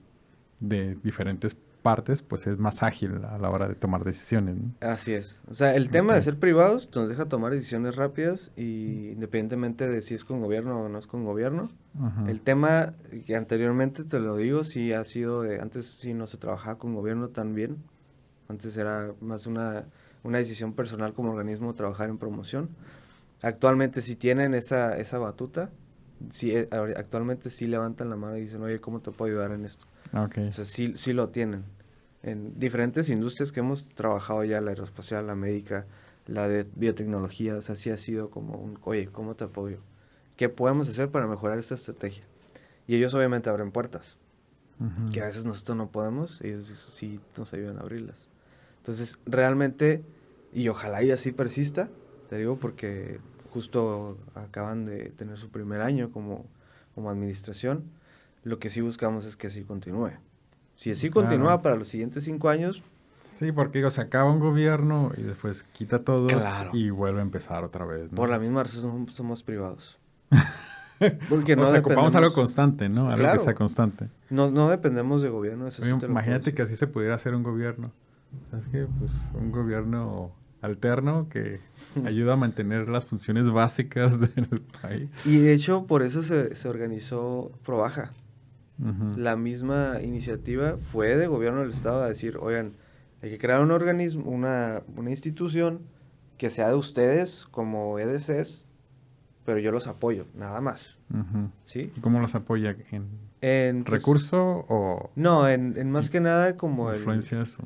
[0.61, 1.57] de diferentes
[1.87, 4.57] partes, pues es más ágil a la hora de tomar decisiones.
[4.57, 4.73] ¿no?
[4.81, 5.39] Así es.
[5.49, 10.03] O sea, el tema de ser privados nos deja tomar decisiones rápidas y independientemente de
[10.03, 11.71] si es con gobierno o no es con gobierno.
[12.27, 16.39] El tema que anteriormente te lo digo, sí ha sido de, antes sí no se
[16.39, 17.77] trabajaba con gobierno tan bien.
[18.49, 19.85] Antes era más una,
[20.25, 22.69] una decisión personal como organismo trabajar en promoción.
[23.43, 25.71] Actualmente sí tienen esa, esa batuta.
[26.33, 29.65] Sí, eh, actualmente sí levantan la mano y dicen, oye, ¿cómo te puedo ayudar en
[29.65, 29.87] esto?
[30.13, 30.39] Ah, Ok.
[30.49, 31.65] O sea, sí, sí lo tienen.
[32.27, 35.87] En diferentes industrias que hemos trabajado ya, la aeroespacial, la médica,
[36.27, 39.79] la de biotecnología, o sea, sí ha sido como un, oye, ¿cómo te apoyo?
[40.37, 42.25] ¿Qué podemos hacer para mejorar esta estrategia?
[42.89, 44.17] Y ellos obviamente abren puertas,
[44.81, 45.13] Ujú.
[45.13, 48.29] que a veces nosotros no podemos, ellos sí nos ayudan a abrirlas.
[48.79, 50.03] Entonces, realmente,
[50.53, 51.89] y ojalá y así persista,
[52.29, 53.21] te digo, porque
[53.53, 56.45] justo acaban de tener su primer año como,
[56.97, 57.85] como administración,
[58.43, 60.11] lo que sí buscamos es que así continúe.
[60.77, 61.29] Si así Claro.
[61.29, 62.83] continúa para los siguientes cinco años,
[63.39, 66.71] Sí, porque digo, se acaba un gobierno y después quita todos Claro.
[66.73, 68.11] y vuelve a empezar otra vez.
[68.11, 68.17] ¿no?
[68.17, 69.99] por la misma razón somos, privados.
[71.29, 73.09] Porque o no sea, ocupamos algo constante, ¿no?
[73.11, 73.39] Algo Claro.
[73.39, 74.09] que sea constante.
[74.31, 75.67] No, no dependemos de gobierno.
[75.67, 77.93] Eso sí Oye, puedo imagínate que así se pudiera hacer un gobierno.
[78.51, 78.87] ¿Sabes qué?
[78.99, 81.61] Pues un gobierno alterno que
[82.07, 85.11] ayuda a mantener las funciones básicas del país.
[85.27, 88.13] Y de hecho, por eso se, se organizó Probaja.
[89.17, 92.73] La misma iniciativa fue de gobierno del estado a decir, oigan,
[93.23, 95.81] hay que crear un organismo, una, una institución
[96.37, 98.67] que sea de ustedes como EDCs,
[99.47, 100.99] pero yo los apoyo, nada más.
[101.65, 101.91] ¿sí?
[101.97, 102.77] ¿Y cómo los apoya?
[102.91, 103.07] ¿En
[103.41, 107.59] En, pues, recurso o No, en, en más que nada como el, influencias?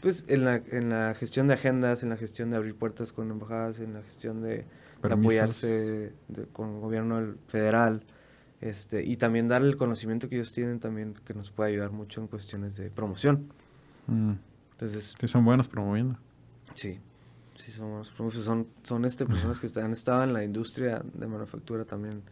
[0.00, 3.30] pues en la, en la gestión de agendas, en la gestión de abrir puertas con
[3.30, 4.64] embajadas, en la gestión de,
[5.02, 8.02] apoyarse de- con el gobierno federal,
[8.62, 12.20] este, y también darle el conocimiento que ellos tienen también que nos puede ayudar mucho
[12.22, 13.48] en cuestiones de promoción.
[14.06, 14.32] Mm,
[14.72, 16.16] Entonces, que son buenos promoviendo.
[16.74, 16.98] sí,
[17.56, 21.84] sí somos, pues, son, son este, personas que han estado en la industria de manufactura
[21.84, 22.22] también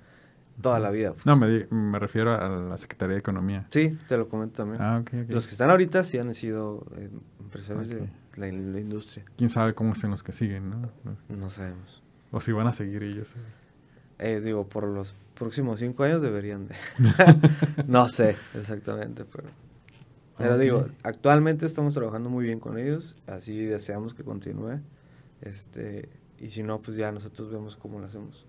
[0.61, 1.13] toda la vida.
[1.15, 1.25] pues.
[1.27, 3.67] No, me, di- me refiero a la Secretaría de Economía.
[3.71, 4.83] Sí, te lo comento también.
[4.83, 5.31] Ah, ok, ok.
[5.31, 7.09] Los que están ahorita sí han sido eh,
[7.41, 8.01] empresarios de
[8.37, 9.25] la, la industria.
[9.37, 10.91] Quién sabe cómo estén los que siguen, ¿no?
[11.29, 12.03] No sabemos.
[12.31, 13.35] O si van a seguir ellos.
[14.19, 16.75] Eh, digo, por los próximos cinco años deberían de.
[17.89, 19.49] no sé exactamente, pero.
[20.37, 24.81] Pero digo, actualmente estamos trabajando muy bien con ellos, así deseamos que continúe.
[25.43, 28.47] Este, y si no, pues ya nosotros vemos cómo lo hacemos.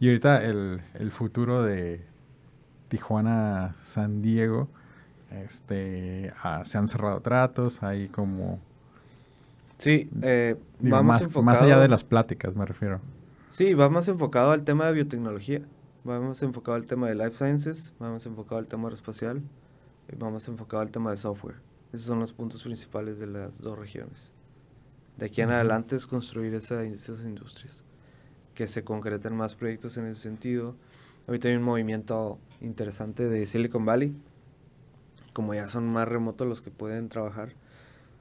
[0.00, 2.00] Y ahorita el, el futuro de
[2.88, 4.68] Tijuana, San Diego,
[5.30, 8.58] este, ah, se han cerrado tratos, hay como,
[9.82, 11.44] Sí, eh, digo, más, más, enfocado.
[11.44, 13.00] más allá de las pláticas, me refiero.
[13.52, 15.60] Sí, va más enfocado al tema de biotecnología,
[16.08, 19.42] va más enfocado al tema de life sciences, va más enfocado al tema aeroespacial,
[20.10, 21.56] y va más enfocado al tema de software.
[21.92, 24.30] Esos son los puntos principales de las dos regiones.
[25.18, 27.84] De aquí en adelante es construir esa- esas industrias,
[28.54, 30.74] que se concreten más proyectos en ese sentido.
[31.26, 34.16] Ahorita hay un movimiento interesante de Silicon Valley,
[35.34, 37.50] como ya son más remotos los que pueden trabajar,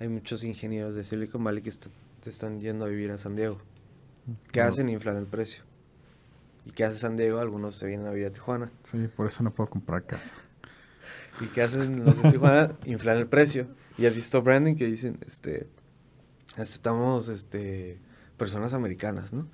[0.01, 1.87] hay muchos ingenieros de Silicon Valley que est-
[2.25, 3.59] están yendo a vivir a San Diego.
[4.51, 4.65] ¿Qué No.
[4.67, 4.89] hacen?
[4.89, 5.63] Inflan el precio.
[6.65, 7.39] ¿Y qué hace San Diego?
[7.39, 8.71] Algunos se vienen a vivir a Tijuana.
[8.91, 10.31] Sí, por eso no puedo comprar casa.
[11.39, 12.73] ¿Y qué hacen los de Tijuana?
[12.85, 13.67] Inflan el precio.
[13.97, 15.67] Y has visto branding que dicen, este,
[16.57, 17.99] aceptamos, este,
[18.37, 19.47] personas americanas, ¿no?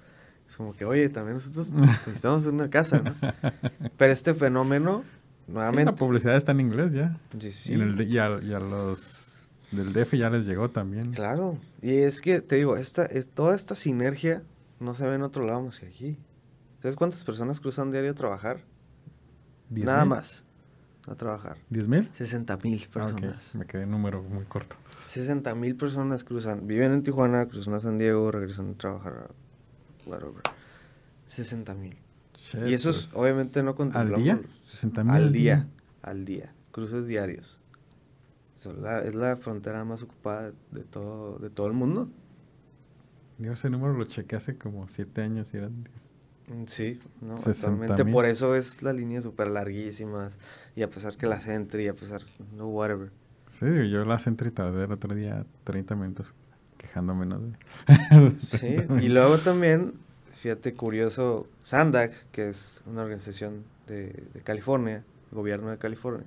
[0.49, 3.15] Es como que, oye, también nosotros necesitamos una casa, ¿no?
[3.97, 5.03] Pero este fenómeno,
[5.45, 5.91] Sí, nuevamente...
[5.91, 7.17] la publicidad está en inglés ya.
[7.39, 10.69] Sí, sí, Y, en el y a, y a los del DF ya les llegó
[10.69, 11.11] también.
[11.13, 11.57] Claro.
[11.81, 14.43] Y es que, te digo, esta, es, toda esta sinergia
[14.79, 16.17] no se ve en otro lado más que aquí.
[16.81, 18.61] ¿Sabes cuántas personas cruzan diario a trabajar?
[19.69, 20.09] ¿Diez Nada mil?
[20.09, 20.43] más
[21.07, 21.57] a trabajar.
[21.69, 22.09] ¿Diez mil?
[22.13, 23.55] 60 mil Ah, personas.
[23.55, 24.75] Me quedé en número muy corto.
[25.07, 30.09] 60 mil personas cruzan, viven en Tijuana, cruzan a San Diego, regresan a trabajar a
[30.09, 30.43] whatever.
[31.27, 31.97] 60 mil.
[32.65, 34.23] Y eso es, pues, obviamente no ¿Al contemplamos.
[34.23, 34.35] día?
[34.41, 35.67] los- ¿60 mil Al día,
[36.01, 36.53] al día.
[36.71, 37.59] Cruces diarios.
[38.55, 42.09] Eso, la- es la frontera más ocupada de todo, de todo el mundo.
[43.39, 46.09] Yo ese número lo chequé hace como siete años y eran 10.
[46.47, 48.13] Mm, Sí, no, 60 actualmente mil.
[48.13, 50.37] por eso es la línea súper larguísimas
[50.75, 52.21] y a pesar que las entre y a pesar,
[52.55, 53.11] no, whatever.
[53.49, 56.33] Sí, yo la centro y tardé el otro día 30 minutos
[56.77, 57.41] quejándome, ¿no?
[58.37, 59.93] sí, y luego también,
[60.41, 66.25] fíjate, curioso, SANDAG, que es una organización de, de California, gobierno de California,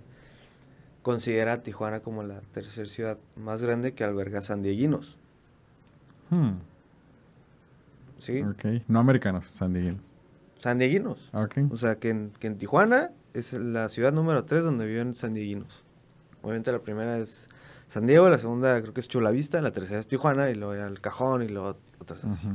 [1.03, 5.17] considera a Tijuana como la tercera ciudad más grande que alberga sandieguinos.
[6.31, 6.59] Hmm.
[8.21, 8.43] ¿Sí?
[8.43, 10.03] Ok, no americanos, sandieguinos.
[10.59, 11.31] Sandieguinos.
[11.33, 11.59] Ok.
[11.71, 15.85] O sea, que en, que en Tijuana es la ciudad número 3 donde viven sandieguinos.
[16.43, 17.49] Obviamente la primera es
[17.89, 20.75] San Diego, la segunda creo que es Chula Vista, la tercera es Tijuana y luego
[20.75, 22.49] ya el Cajón y luego otras así.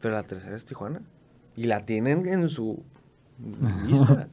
[0.00, 1.02] Pero la tercera es Tijuana.
[1.56, 2.82] Y la tienen en su
[3.86, 4.28] lista.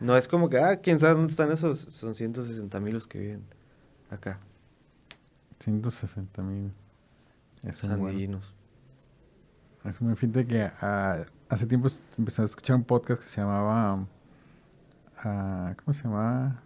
[0.00, 1.80] no es como que, ah, quién sabe dónde están esos.
[1.80, 3.42] Son 160 mil los que viven
[4.10, 4.38] acá.
[5.60, 6.72] 160 mil.
[7.72, 8.54] Sandieguinos.
[9.84, 14.06] Es muy fíjate que ah, hace tiempo empecé a escuchar un podcast que se llamaba.
[15.24, 16.62] ah, ¿Cómo se llamaba?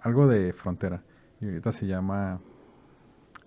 [0.00, 1.00] Algo de frontera.
[1.40, 2.40] Y ahorita se llama.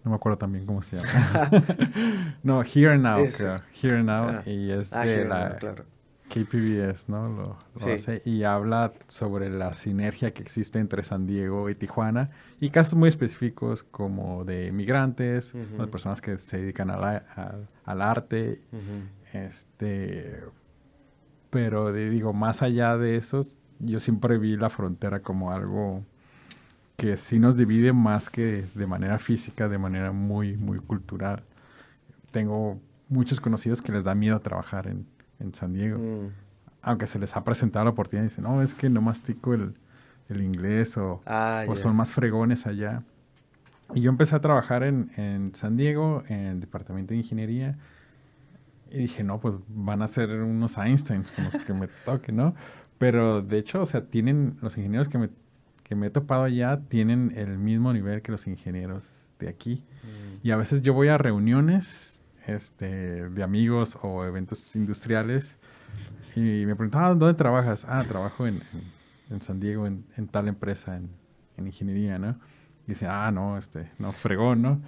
[0.04, 1.50] No me acuerdo también cómo se llama.
[2.44, 3.62] no, Here and Now, creo.
[3.82, 4.28] Here and Now.
[4.30, 4.44] Ah.
[4.50, 5.86] Y es Ah, de la Now, claro.
[6.30, 7.28] KPBS, ¿no?
[7.30, 7.90] Lo, lo Sí.
[7.92, 12.94] hace y habla sobre la sinergia que existe entre San Diego y Tijuana y casos
[12.96, 15.86] muy específicos como de migrantes, ¿no?
[15.86, 18.62] de personas que se dedican a la- al- al arte,
[19.34, 20.40] este,
[21.50, 23.42] pero de- digo, más allá de eso,
[23.80, 26.04] yo siempre vi la frontera como algo
[26.98, 31.44] que sí nos divide más que de manera física, de manera muy, muy cultural.
[32.32, 35.06] Tengo muchos conocidos que les da miedo trabajar en,
[35.40, 36.28] en San Diego, Mm.
[36.82, 39.74] aunque se les ha presentado la oportunidad y dicen, no, es que no mastico el,
[40.30, 41.82] el inglés o, Ah, o ya.
[41.82, 43.04] son más fregones allá.
[43.96, 47.76] Y yo empecé a trabajar en, en San Diego, en el departamento de ingeniería,
[48.92, 52.54] y dije, no, pues van a ser unos Einsteins con los que me toque, ¿no?
[52.98, 55.30] Pero de hecho, o sea, tienen, los ingenieros que me,
[55.84, 59.84] que me he topado allá tienen el mismo nivel que los ingenieros de aquí.
[60.04, 60.48] Mm.
[60.48, 62.19] Y a veces yo voy a reuniones
[62.50, 65.58] este, de amigos o eventos industriales
[66.36, 67.86] y me preguntan, ah, ¿dónde trabajas?
[67.88, 69.00] Ah, trabajo en, en-
[69.36, 71.10] en San Diego, en, en tal empresa, en,
[71.58, 72.32] en ingeniería, ¿no?
[72.86, 74.82] Y dicen, ah, no, este, no, fregón, ¿no?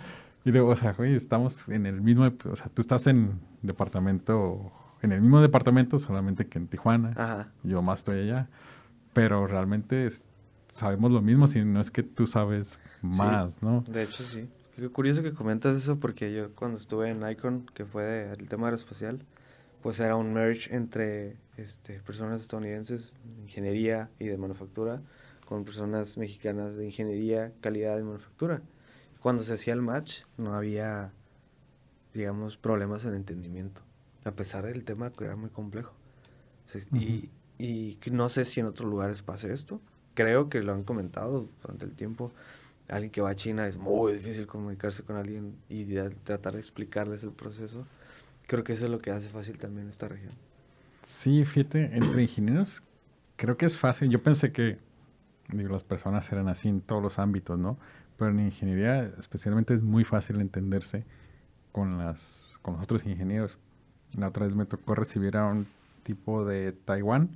[0.44, 4.72] Y luego, o sea, güey, estamos en el mismo, o sea, tú estás en departamento,
[5.04, 7.12] en el mismo departamento, solamente que en Tijuana.
[7.16, 7.50] Ajá.
[7.64, 8.48] Yo más estoy allá.
[9.14, 10.28] Pero realmente es-
[10.70, 13.82] sabemos lo mismo, si no es que tú sabes más, ¿no?
[13.82, 14.50] De hecho, sí.
[14.76, 18.48] Qué curioso que comentas eso porque yo cuando estuve en Icon, que fue de- el
[18.48, 19.20] tema aeroespacial,
[19.82, 25.02] pues era un merge entre este, personas estadounidenses de ingeniería y de manufactura
[25.46, 28.62] con personas mexicanas de ingeniería, calidad y manufactura.
[29.22, 31.12] Cuando se hacía el match no había,
[32.14, 33.82] digamos, problemas en entendimiento,
[34.24, 35.94] a pesar del tema que era muy complejo.
[36.66, 39.82] Se- y, y no sé si en otros lugares pase esto.
[40.14, 42.32] Creo que lo han comentado durante el tiempo.
[42.92, 46.60] Alguien que va a China es muy difícil comunicarse con alguien y de- tratar de
[46.60, 47.88] explicarles el proceso.
[48.48, 50.34] Creo que eso es lo que hace fácil también esta región.
[51.08, 52.84] Sí, fíjate, entre ingenieros
[53.38, 54.10] creo que es fácil.
[54.10, 54.78] Yo pensé que
[55.54, 57.78] digo, las personas eran así en todos los ámbitos, ¿no?
[58.18, 61.06] Pero en ingeniería especialmente es muy fácil entenderse
[61.72, 63.58] con, las, con los otros ingenieros.
[64.16, 65.66] La otra vez me tocó recibir a un
[66.04, 67.30] tipo de Taiwán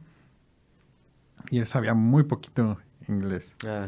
[1.50, 2.78] y él sabía muy poquito
[3.08, 3.56] inglés.
[3.66, 3.88] Ah,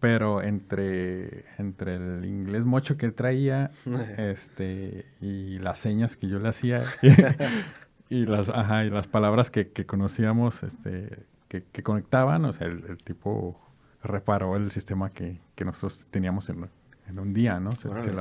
[0.00, 3.70] Pero entre, entre el inglés mocho que él traía
[4.16, 6.82] este, y las señas que yo le hacía
[8.08, 12.66] y, las, ajá, y las palabras que, que conocíamos este, que, que conectaban, o sea,
[12.66, 13.60] el, el tipo
[14.02, 16.68] reparó el sistema que, que nosotros teníamos en,
[17.08, 17.72] en un día, ¿no?
[17.72, 18.12] Se, lo se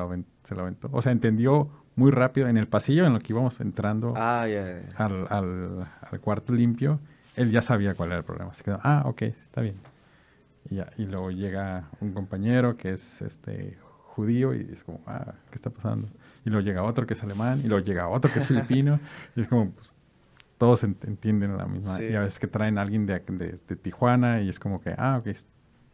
[0.56, 0.90] lo aventó.
[0.92, 4.44] O sea, entendió muy rápido en el pasillo en lo que íbamos entrando ah,
[4.96, 7.00] al, al, al cuarto limpio,
[7.36, 8.54] él ya sabía cuál era el problema.
[8.54, 9.76] Se quedó, ah, ok, está bien.
[10.70, 15.56] Y, y luego llega un compañero que es este judío y es como, ah, ¿qué
[15.56, 16.08] está pasando?
[16.46, 19.00] Y luego llega otro que es alemán y luego llega otro que es filipino
[19.36, 19.94] y es como, pues,
[20.58, 21.98] todos ent- entienden la misma.
[21.98, 22.06] Sí.
[22.06, 24.94] Y a veces que traen a alguien de, de, de Tijuana y es como que,
[24.98, 25.46] ah, ok, es-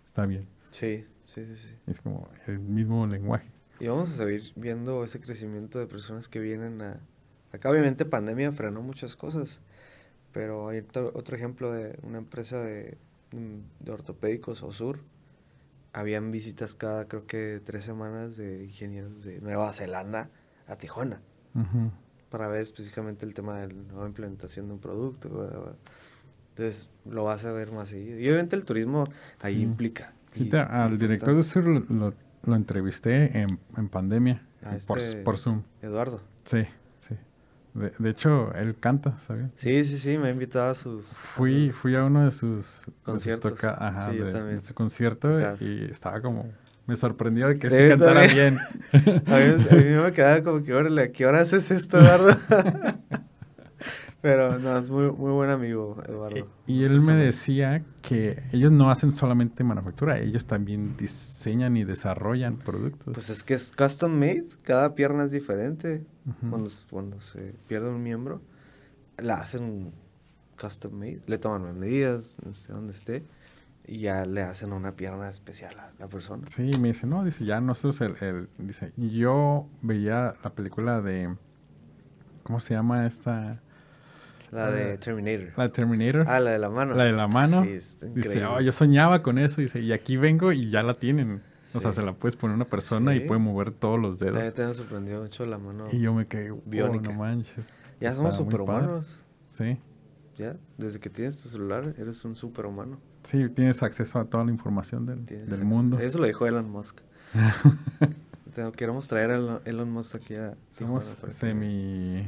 [0.06, 0.48] está bien.
[0.72, 1.70] Sí, sí, sí, sí.
[1.88, 3.48] Y es como el mismo lenguaje.
[3.80, 6.98] Y vamos a seguir viendo ese crecimiento de personas que vienen a...
[7.52, 9.62] Acá obviamente pandemia frenó muchas cosas,
[10.34, 12.98] pero hay otro, ejemplo de una empresa de,
[13.80, 15.00] de ortopédicos o sur.
[15.94, 20.30] Habían visitas cada, creo que tres semanas de ingenieros de Nueva Zelanda
[20.68, 21.22] a Tijuana
[22.30, 25.30] para ver específicamente el tema de la nueva implementación de un producto.
[25.30, 25.76] bla, bla, bla.
[26.50, 28.20] Entonces lo vas a ver más seguido.
[28.20, 29.06] Y obviamente el turismo
[29.42, 29.62] ahí Sí.
[29.62, 30.14] implica.
[30.32, 32.14] Fíjate, al director de Sur lo, lo-
[32.44, 34.46] lo entrevisté en, en pandemia,
[34.88, 35.64] por, este- por Zoom.
[35.82, 36.22] Eduardo.
[36.44, 36.64] Sí.
[37.76, 39.50] De, de hecho, él canta, ¿sabes?
[39.58, 41.12] Sí, sí, sí, me ha invitado a sus...
[41.12, 43.52] a Fui, sus- fui a uno de sus, de sus Conciertos.
[43.54, 46.52] toca- ajá, Sí, de, de su concierto y estaba como
[46.88, 48.60] me sorprendió de que se cantara bien.
[48.94, 52.38] a, mí, a mí me quedaba como que, órale, ¿a qué hora haces esto, Eduardo?
[54.26, 56.48] Pero no, es muy, muy buen amigo, Eduardo.
[56.66, 62.58] Y, él me decía que ellos no hacen solamente manufactura, ellos también diseñan y desarrollan
[62.58, 63.14] productos.
[63.14, 66.08] Pues es que es custom made, cada pierna es diferente.
[66.50, 68.42] cuando, cuando se pierde un miembro,
[69.20, 69.94] la hacen
[70.60, 73.24] custom made, le toman medidas, no sé dónde esté,
[73.86, 76.48] y ya le hacen una pierna especial a la persona.
[76.48, 81.36] Sí, me dice, no, dice, ya nosotros, el, el, dice, yo veía la película de,
[82.42, 83.62] ¿cómo se llama esta?
[84.56, 85.52] La de Terminator.
[85.58, 86.26] La de Terminator.
[86.28, 86.96] Ah, la de la mano.
[86.96, 87.64] La de la mano.
[87.64, 89.60] dice, oh, yo soñaba con eso.
[89.60, 91.42] Dice, y aquí vengo y ya la tienen.
[91.74, 94.54] O sea, se la puedes poner una persona y puede mover todos los dedos.
[94.54, 95.88] Te me sorprendió mucho la mano.
[95.92, 97.76] Y yo me quedé, oh, no manches.
[98.00, 99.26] Ya somos superhumanos.
[99.48, 99.78] Sí.
[100.38, 103.00] Ya, desde que tienes tu celular, eres un superhumano.
[103.24, 106.00] Sí, tienes acceso a toda la información del, del mundo.
[106.00, 107.00] Eso lo dijo Elon Musk.
[108.76, 110.56] Queremos traer a Elon Musk aquí a...
[110.70, 112.26] Somos semi...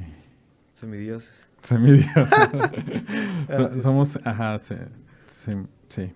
[0.73, 1.46] Semidioses.
[1.61, 2.23] Semidioses.
[3.83, 4.75] somos, ajá, sí,
[5.89, 6.13] sí.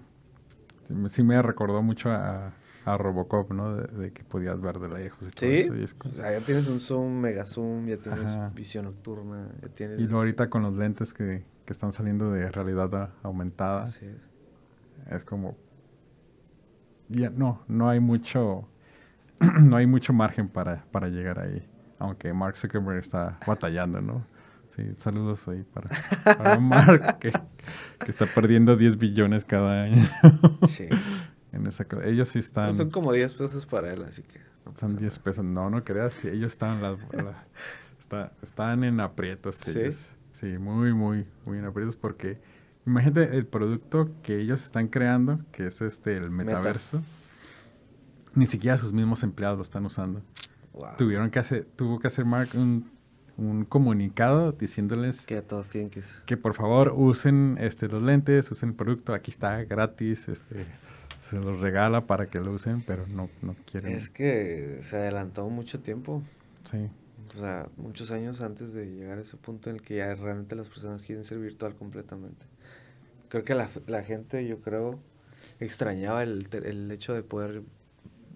[1.10, 2.54] Sí me recordó mucho a,
[2.86, 3.76] a Robocop, ¿no?
[3.76, 5.70] De, que podías ver de lejos y sí,
[6.04, 10.00] o sea, ya tienes un zoom, mega zoom, ya tienes visión nocturna, ya tienes...
[10.00, 14.02] Y ahorita con los lentes que, que están saliendo de realidad aumentada, es.
[15.10, 15.56] es como...
[17.10, 18.68] Ya, no, no hay mucho...
[19.40, 21.68] no hay mucho margen para, para llegar ahí,
[22.00, 24.26] aunque Mark Zuckerberg está batallando, ¿no?
[24.76, 25.90] Sí, saludos ahí para,
[26.24, 30.02] para Mark, que, que, está perdiendo 10 billones cada año.
[30.68, 30.88] sí.
[31.52, 32.74] En esa, ellos sí están...
[32.74, 34.40] son como 10 pesos para él, así que...
[34.80, 35.44] son 10 pesos.
[35.44, 36.96] No, no creas, ellos están, la,
[38.00, 39.58] está, están en aprietos.
[39.58, 39.92] ¿Sí?
[40.34, 42.40] Sí, muy, muy, muy en aprietos porque...
[42.88, 47.04] Imagínate el producto que ellos están creando, que es este el metaverso.
[48.34, 50.24] Ni siquiera sus mismos empleados lo están usando.
[50.98, 52.90] Tuvieron que hacer, tuvo que hacer Mark un
[53.42, 58.70] un comunicado diciéndoles que todos tienen que que por favor usen este los lentes, usen
[58.70, 60.66] el producto, aquí está gratis, este
[61.20, 63.92] se los regala para que lo usen, pero no no quieren.
[63.92, 66.24] Es que se adelantó mucho tiempo.
[66.70, 66.90] Sí.
[67.36, 70.56] O sea, muchos años antes de llegar a ese punto en el que ya realmente
[70.56, 72.46] las personas quieren ser virtual completamente.
[73.30, 75.00] Creo que la, la gente, yo creo,
[75.60, 77.62] extrañaba el, el hecho de poder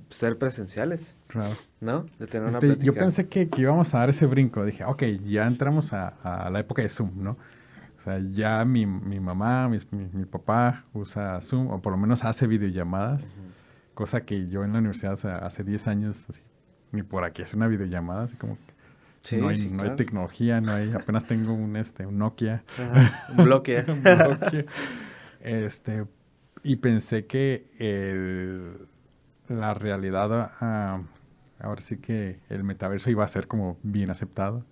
[0.10, 1.14] ser presenciales.
[1.28, 1.56] Claro.
[1.82, 2.06] ¿No?
[2.20, 4.64] De tener una este, Yo pensé que, íbamos a dar ese brinco.
[4.66, 7.38] Dije, ok, ya entramos a, a, la época de Zoom, ¿no?
[7.98, 12.24] O sea, ya mi, mi mamá, mi, mi, papá usa Zoom, o por lo menos
[12.24, 13.26] hace videollamadas,
[13.96, 16.42] cosa que yo en la universidad o sea, hace 10 años, así,
[16.92, 18.58] ni por aquí hace una videollamada, así como
[19.24, 22.64] que no, hay, no hay tecnología, no hay, apenas tengo un, este, un Nokia.
[23.36, 23.84] un bloque.
[23.88, 24.68] un bloque.
[25.42, 26.06] Este,
[26.64, 28.88] y pensé que el
[29.48, 31.02] la realidad, ah,
[31.60, 34.66] ahora sí que el metaverso iba a ser como bien aceptado,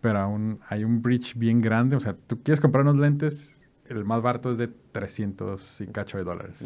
[0.00, 4.04] pero aún hay un bridge bien grande, o sea, tú quieres comprar unos lentes, el
[4.04, 6.56] más barato es de 300 y cacho de dólares.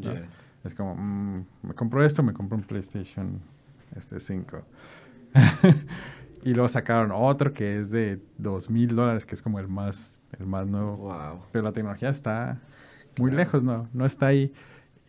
[0.64, 3.40] Es como, mm, me compro esto, me compro un PlayStation
[3.96, 4.62] este 5.
[6.44, 10.20] y luego sacaron otro que es de dos mil dólares, que es como el más,
[10.38, 11.12] el más nuevo.
[11.52, 12.60] Pero la tecnología está
[13.18, 13.88] muy lejos, ¿no?
[13.92, 14.52] No está ahí.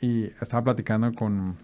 [0.01, 1.57] Y estaba platicando con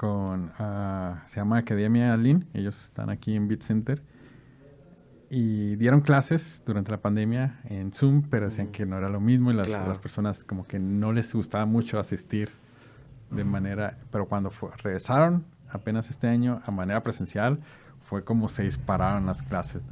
[0.00, 4.00] con, ah, se llama Academia Lean, ellos están aquí en Bit Center
[5.28, 9.50] y dieron clases durante la pandemia en Zoom, pero decían que no era lo mismo
[9.50, 12.48] y las, las, personas como que no les gustaba mucho asistir
[13.30, 14.50] de manera, pero cuando
[14.82, 17.58] regresaron apenas este año a manera presencial,
[18.08, 19.82] fue como se dispararon las clases,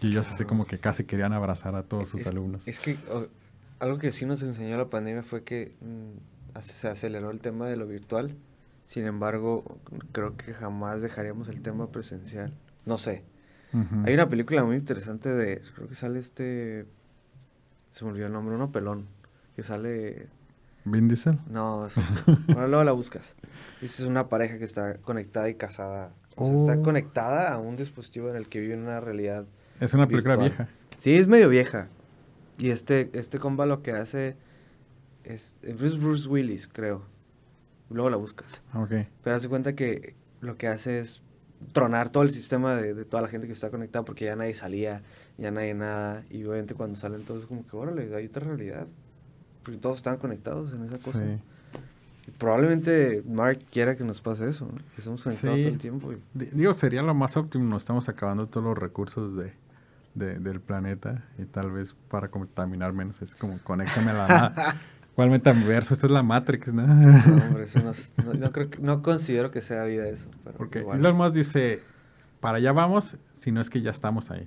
[0.00, 2.68] Y ellos así como que casi querían abrazar a todos sus alumnos.
[2.68, 2.96] Es que
[3.80, 7.74] algo que sí nos enseñó la pandemia fue que mm, se aceleró el tema de
[7.74, 8.36] lo virtual
[8.88, 9.78] sin embargo,
[10.12, 12.54] creo que jamás dejaríamos el tema presencial.
[12.86, 13.22] No sé.
[14.04, 16.86] Hay una película muy interesante de, creo que sale este,
[17.90, 19.06] se me olvidó el nombre, uno pelón,
[19.54, 20.28] que sale...
[20.86, 21.38] ¿Vin Diesel?
[21.50, 22.54] No, es este.
[22.54, 23.36] luego la buscas.
[23.82, 26.14] Es una pareja que está conectada y casada.
[26.36, 26.82] O sea, está oh.
[26.82, 29.44] conectada a un dispositivo en el que vive una realidad
[29.80, 30.68] Es una película vieja.
[30.96, 31.88] Sí, es medio vieja.
[32.56, 34.36] Y este, este comba lo que hace
[35.24, 37.17] es, es Bruce Willis, creo
[37.90, 38.62] luego la buscas.
[38.74, 38.92] Ok.
[39.22, 41.22] Pero hace cuenta que lo que hace es
[41.72, 45.02] tronar todo el sistema de, toda la gente que está conectada porque ya nadie salía,
[45.36, 46.24] ya nadie nada.
[46.30, 48.86] Y obviamente cuando salen todos como que, órale, hay otra realidad.
[49.62, 51.20] Porque todos están conectados en esa cosa.
[51.20, 52.32] Sí.
[52.38, 56.14] probablemente Mark quiera que nos pase eso, que estemos conectados todo el tiempo.
[56.34, 59.52] Digo, sería lo más óptimo, nos estamos acabando todos los recursos de,
[60.14, 64.76] del planeta y tal vez para contaminar menos es como conéctame a la
[65.18, 65.94] ¿Cuál metaverso?
[65.94, 66.86] Esta es la Matrix, ¿no?
[66.86, 67.92] No, hombre, eso no,
[68.24, 70.28] no- no creo que- no considero que sea vida eso.
[70.44, 71.82] Pero Porque igual, Elon Musk dice,
[72.38, 74.46] para allá vamos, si no es que ya estamos ahí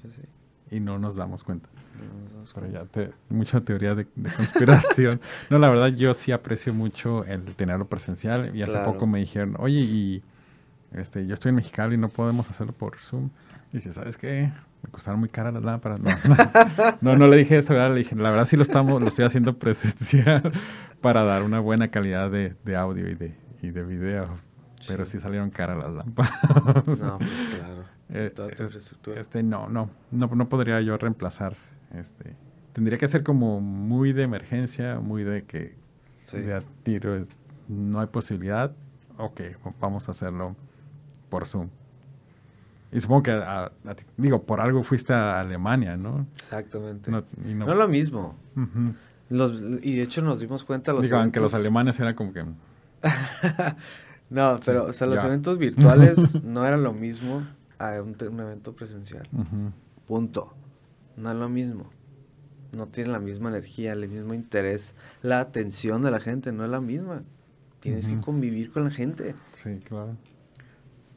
[0.00, 0.22] pues sí,
[0.74, 1.68] y no nos damos cuenta.
[2.00, 2.82] nos damos Pero cuenta.
[2.82, 5.20] ya te, mucha teoría de, de conspiración.
[5.50, 8.90] no, la verdad yo sí aprecio mucho el tenerlo presencial y hace Claro.
[8.94, 10.22] poco me dijeron, oye, y
[10.94, 13.28] este, yo estoy en Mexicali y no podemos hacerlo por Zoom.
[13.74, 14.52] Dije, ¿sabes qué?
[14.84, 15.98] Me costaron muy caras las lámparas.
[16.00, 17.90] No, no, no, no le dije eso, ¿verdad?
[17.90, 20.52] Le dije, la verdad sí lo estamos, lo estoy haciendo presencial
[21.00, 24.28] para dar una buena calidad de, de audio y de, y de video.
[24.86, 26.32] Pero sí salieron caras las lámparas.
[26.44, 27.84] No, pues claro.
[28.10, 29.20] Eh, Toda tu es- infraestructura.
[29.20, 31.56] Este, no, no, no, no podría yo reemplazar.
[31.94, 32.36] Este,
[32.74, 35.74] tendría que ser como muy de emergencia, muy de que
[36.22, 36.38] Sí.
[36.38, 37.16] de a tiro
[37.68, 38.72] no hay posibilidad.
[39.16, 39.40] Ok,
[39.80, 40.54] vamos a hacerlo
[41.28, 41.68] por Zoom.
[42.94, 46.26] Y supongo que, a- a ti- digo, por algo fuiste a Alemania, ¿no?
[46.36, 47.10] Exactamente.
[47.10, 48.36] No, y no- lo mismo.
[49.28, 52.32] Los, y de hecho nos dimos cuenta los Digo, aunque los eventos- alemanes eran como
[52.32, 52.44] que...
[54.30, 55.26] No, pero o sea, los ya.
[55.26, 57.46] eventos virtuales no eran lo mismo
[57.78, 59.28] a un, evento presencial.
[60.06, 60.54] Punto.
[61.16, 61.90] No es lo mismo.
[62.72, 64.94] No tiene la misma energía, el mismo interés.
[65.22, 67.22] La atención de la gente no es la misma.
[67.80, 69.34] Tienes que convivir con la gente.
[69.52, 70.16] Sí, claro.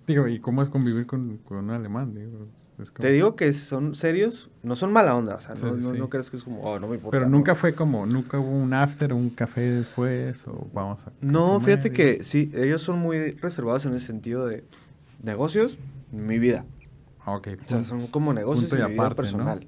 [0.08, 2.14] Digo, ¿y cómo es convivir con, con un alemán?
[2.16, 2.47] Digo,
[2.82, 5.36] es como- Te digo que son serios, no son mala onda.
[5.36, 5.97] O sea, no, sí, no, sí.
[5.97, 7.18] no crees que es como, oh, no me importa.
[7.18, 7.38] Pero no.
[7.38, 11.12] nunca fue como, nunca hubo un after, un café después, o vamos a...
[11.20, 14.64] No, comer fíjate y- que sí, ellos son muy reservados en ese sentido de
[15.22, 15.78] negocios,
[16.12, 16.64] mi vida.
[17.26, 19.16] Ah, Ok, O sea, son como negocios y mi vida aparte, ¿no?
[19.16, 19.68] personal.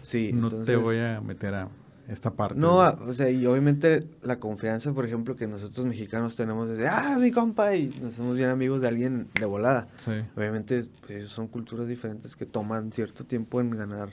[0.00, 1.68] Sí, no te voy a meter a
[2.08, 2.58] esta parte.
[2.58, 6.68] No, de- a- o sea, y obviamente la confianza, por ejemplo, que nosotros mexicanos tenemos
[6.68, 9.88] desde, ah, mi compa, y nos somos bien amigos de alguien de volada.
[9.96, 14.10] Sí, Obviamente, pues, son culturas diferentes que toman cierto tiempo en ganar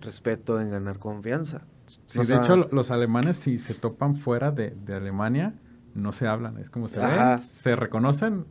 [0.00, 1.62] respeto, en ganar confianza.
[2.06, 5.54] Sí, O de hecho, lo- los alemanes si se topan fuera de, de Alemania,
[5.94, 7.36] no se hablan, es como se Ajá.
[7.36, 8.44] ven, se reconocen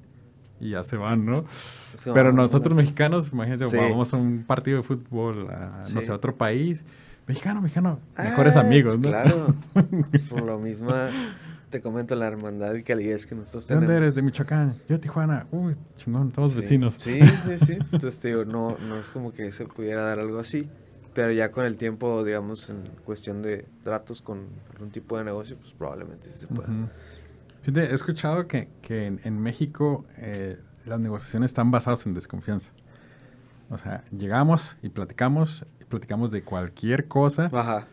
[0.59, 1.45] y ya se van, ¿no?
[2.13, 3.77] Pero ah, nosotros mexicanos, imagínate, Sí.
[3.77, 6.83] vamos a un partido de fútbol a, no sé, a otro país,
[7.29, 9.07] mexicano, mexicano, mejores Ah, amigos, ¿no?
[9.09, 9.55] Claro.
[10.29, 10.91] Por lo mismo,
[11.69, 14.03] te comento la hermandad y calidez que nosotros ¿De dónde tenemos.
[14.03, 14.15] eres?
[14.15, 14.73] De Michoacán.
[14.89, 15.45] Yo de Tijuana.
[15.51, 16.95] Uy, chingón, somos Sí, vecinos.
[16.97, 17.73] Sí, sí, sí.
[17.73, 20.67] Entonces, te digo, no, no es como que se pudiera dar algo así.
[21.13, 25.57] Pero ya con el tiempo, digamos, en cuestión de tratos con algún tipo de negocio,
[25.57, 26.69] pues probablemente sí se pueda.
[27.61, 32.71] Fíjate, he escuchado que, que en, en México eh, las negociaciones están basadas en desconfianza.
[33.69, 37.87] O sea, llegamos y platicamos, platicamos de cualquier cosa, Ajá.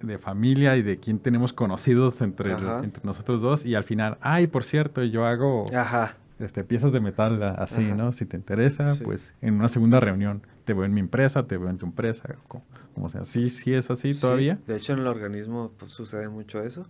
[0.00, 2.54] de familia y de quién tenemos conocidos entre,
[3.02, 6.16] nosotros dos, y al final, ay, por cierto, yo hago Ajá.
[6.38, 7.94] este, piezas de metal así, Ajá.
[7.94, 8.12] ¿no?
[8.12, 9.04] Si te interesa, Sí.
[9.04, 12.34] pues en una segunda reunión, te veo en mi empresa, te veo en tu empresa,
[12.48, 12.64] como,
[12.94, 13.24] como sea.
[13.24, 14.58] Sí, sí es así Sí, todavía.
[14.66, 16.86] De hecho, en el organismo pues, sucede mucho eso.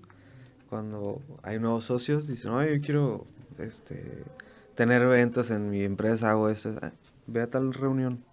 [0.68, 3.26] Cuando hay nuevos socios, dicen, oye, yo quiero
[3.58, 4.24] este,
[4.74, 6.74] tener ventas en mi empresa, hago esto.
[6.82, 6.90] Ah,
[7.28, 8.24] Ve a tal reunión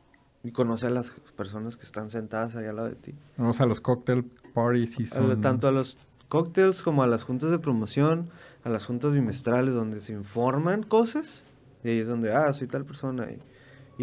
[0.43, 3.13] y conoce a las personas que están sentadas ahí al lado de ti.
[3.37, 4.23] Vamos a los cocktail
[4.53, 5.39] parties y son...
[5.41, 8.29] Tanto a los cócteles como a las juntas de promoción,
[8.63, 11.43] a las juntas bimestrales donde se informan cosas.
[11.83, 13.27] Y ahí es donde, ah, soy tal persona.
[13.31, 13.39] Y,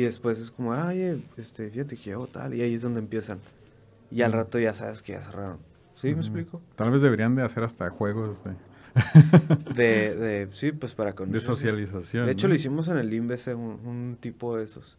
[0.00, 2.54] y después es como, ay, este, fíjate que yo hago tal.
[2.54, 3.38] Y ahí es donde empiezan.
[4.10, 4.34] Y al Mm.
[4.34, 5.58] rato ya sabes que ya cerraron.
[5.96, 6.62] ¿Sí me explico?
[6.76, 8.54] Tal vez deberían de hacer hasta juegos de,
[9.74, 11.46] De, de, sí, pues para de conocerse.
[11.46, 12.26] socialización.
[12.26, 12.54] De hecho, ¿no?
[12.54, 14.96] lo hicimos en el INBC, un, un tipo de esos.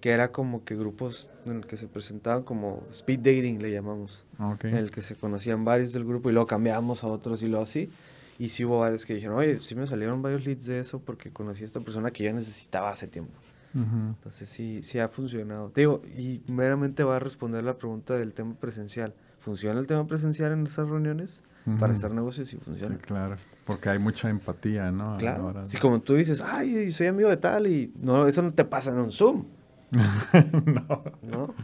[0.00, 4.24] Que era como que grupos en el que se presentaban como speed dating, le llamamos.
[4.38, 4.64] Ok.
[4.64, 7.64] En el que se conocían varios del grupo y luego cambiamos a otros y luego
[7.64, 7.90] así.
[8.38, 11.30] Y sí hubo varios que dijeron, oye, sí me salieron varios leads de eso porque
[11.30, 13.32] conocí a esta persona que yo necesitaba hace tiempo.
[13.74, 13.84] Ujú.
[14.16, 15.68] Entonces sí, sí ha funcionado.
[15.68, 19.12] Te digo, y meramente va a responder la pregunta del tema presencial.
[19.40, 21.42] ¿Funciona el tema presencial en esas reuniones?
[21.78, 21.98] Para Ujú.
[21.98, 22.96] hacer negocios sí Sí, funciona.
[22.96, 23.36] claro.
[23.66, 25.18] Porque hay mucha empatía, ¿no?
[25.18, 25.68] Claro.
[25.68, 28.90] Si como tú dices, ay, soy amigo de tal y no, eso no te pasa
[28.90, 29.44] en un Zoom,
[29.92, 31.02] no.
[31.22, 31.54] ¿no?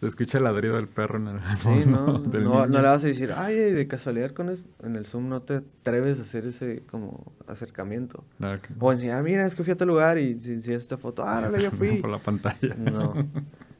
[0.00, 3.32] Se escucha el ladrido del perro en el Sí, no, no, le vas a decir,
[3.34, 7.32] ay, de casualidad con es- en el Zoom no te atreves a hacer ese como
[7.48, 8.24] acercamiento.
[8.38, 10.96] Claro que- O enseñar, mira, es que fui a tal lugar y si, si esta
[10.98, 11.96] foto, ah, órale, yo fui.
[12.00, 12.76] Por la pantalla.
[12.76, 13.12] No.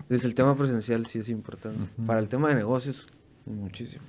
[0.09, 1.79] Desde el tema presencial sí es importante.
[2.05, 3.07] Para el tema de negocios,
[3.47, 4.03] muchísimo.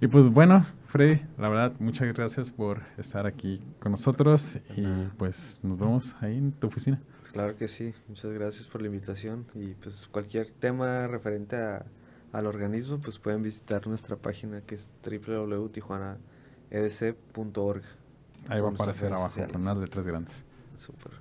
[0.00, 4.84] Y pues bueno, Freddy, la verdad, muchas gracias por estar aquí con nosotros y
[5.16, 7.00] pues nos vemos ahí en tu oficina.
[7.36, 7.92] Claro que sí.
[8.08, 9.46] Muchas gracias por la invitación.
[9.54, 11.84] Y pues cualquier tema referente a,
[12.32, 17.82] al organismo, pues pueden visitar nuestra página que es www.tijuanaedc.org.
[18.48, 19.52] Ahí va a aparecer abajo sociales.
[19.52, 20.46] con unas letras grandes.
[20.78, 21.12] Súper.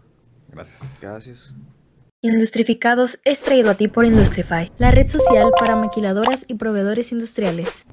[0.54, 1.00] Gracias.
[1.02, 1.54] Gracias.
[2.22, 7.84] Industrificados es traído a ti por Industrify, la red social para maquiladoras y proveedores industriales.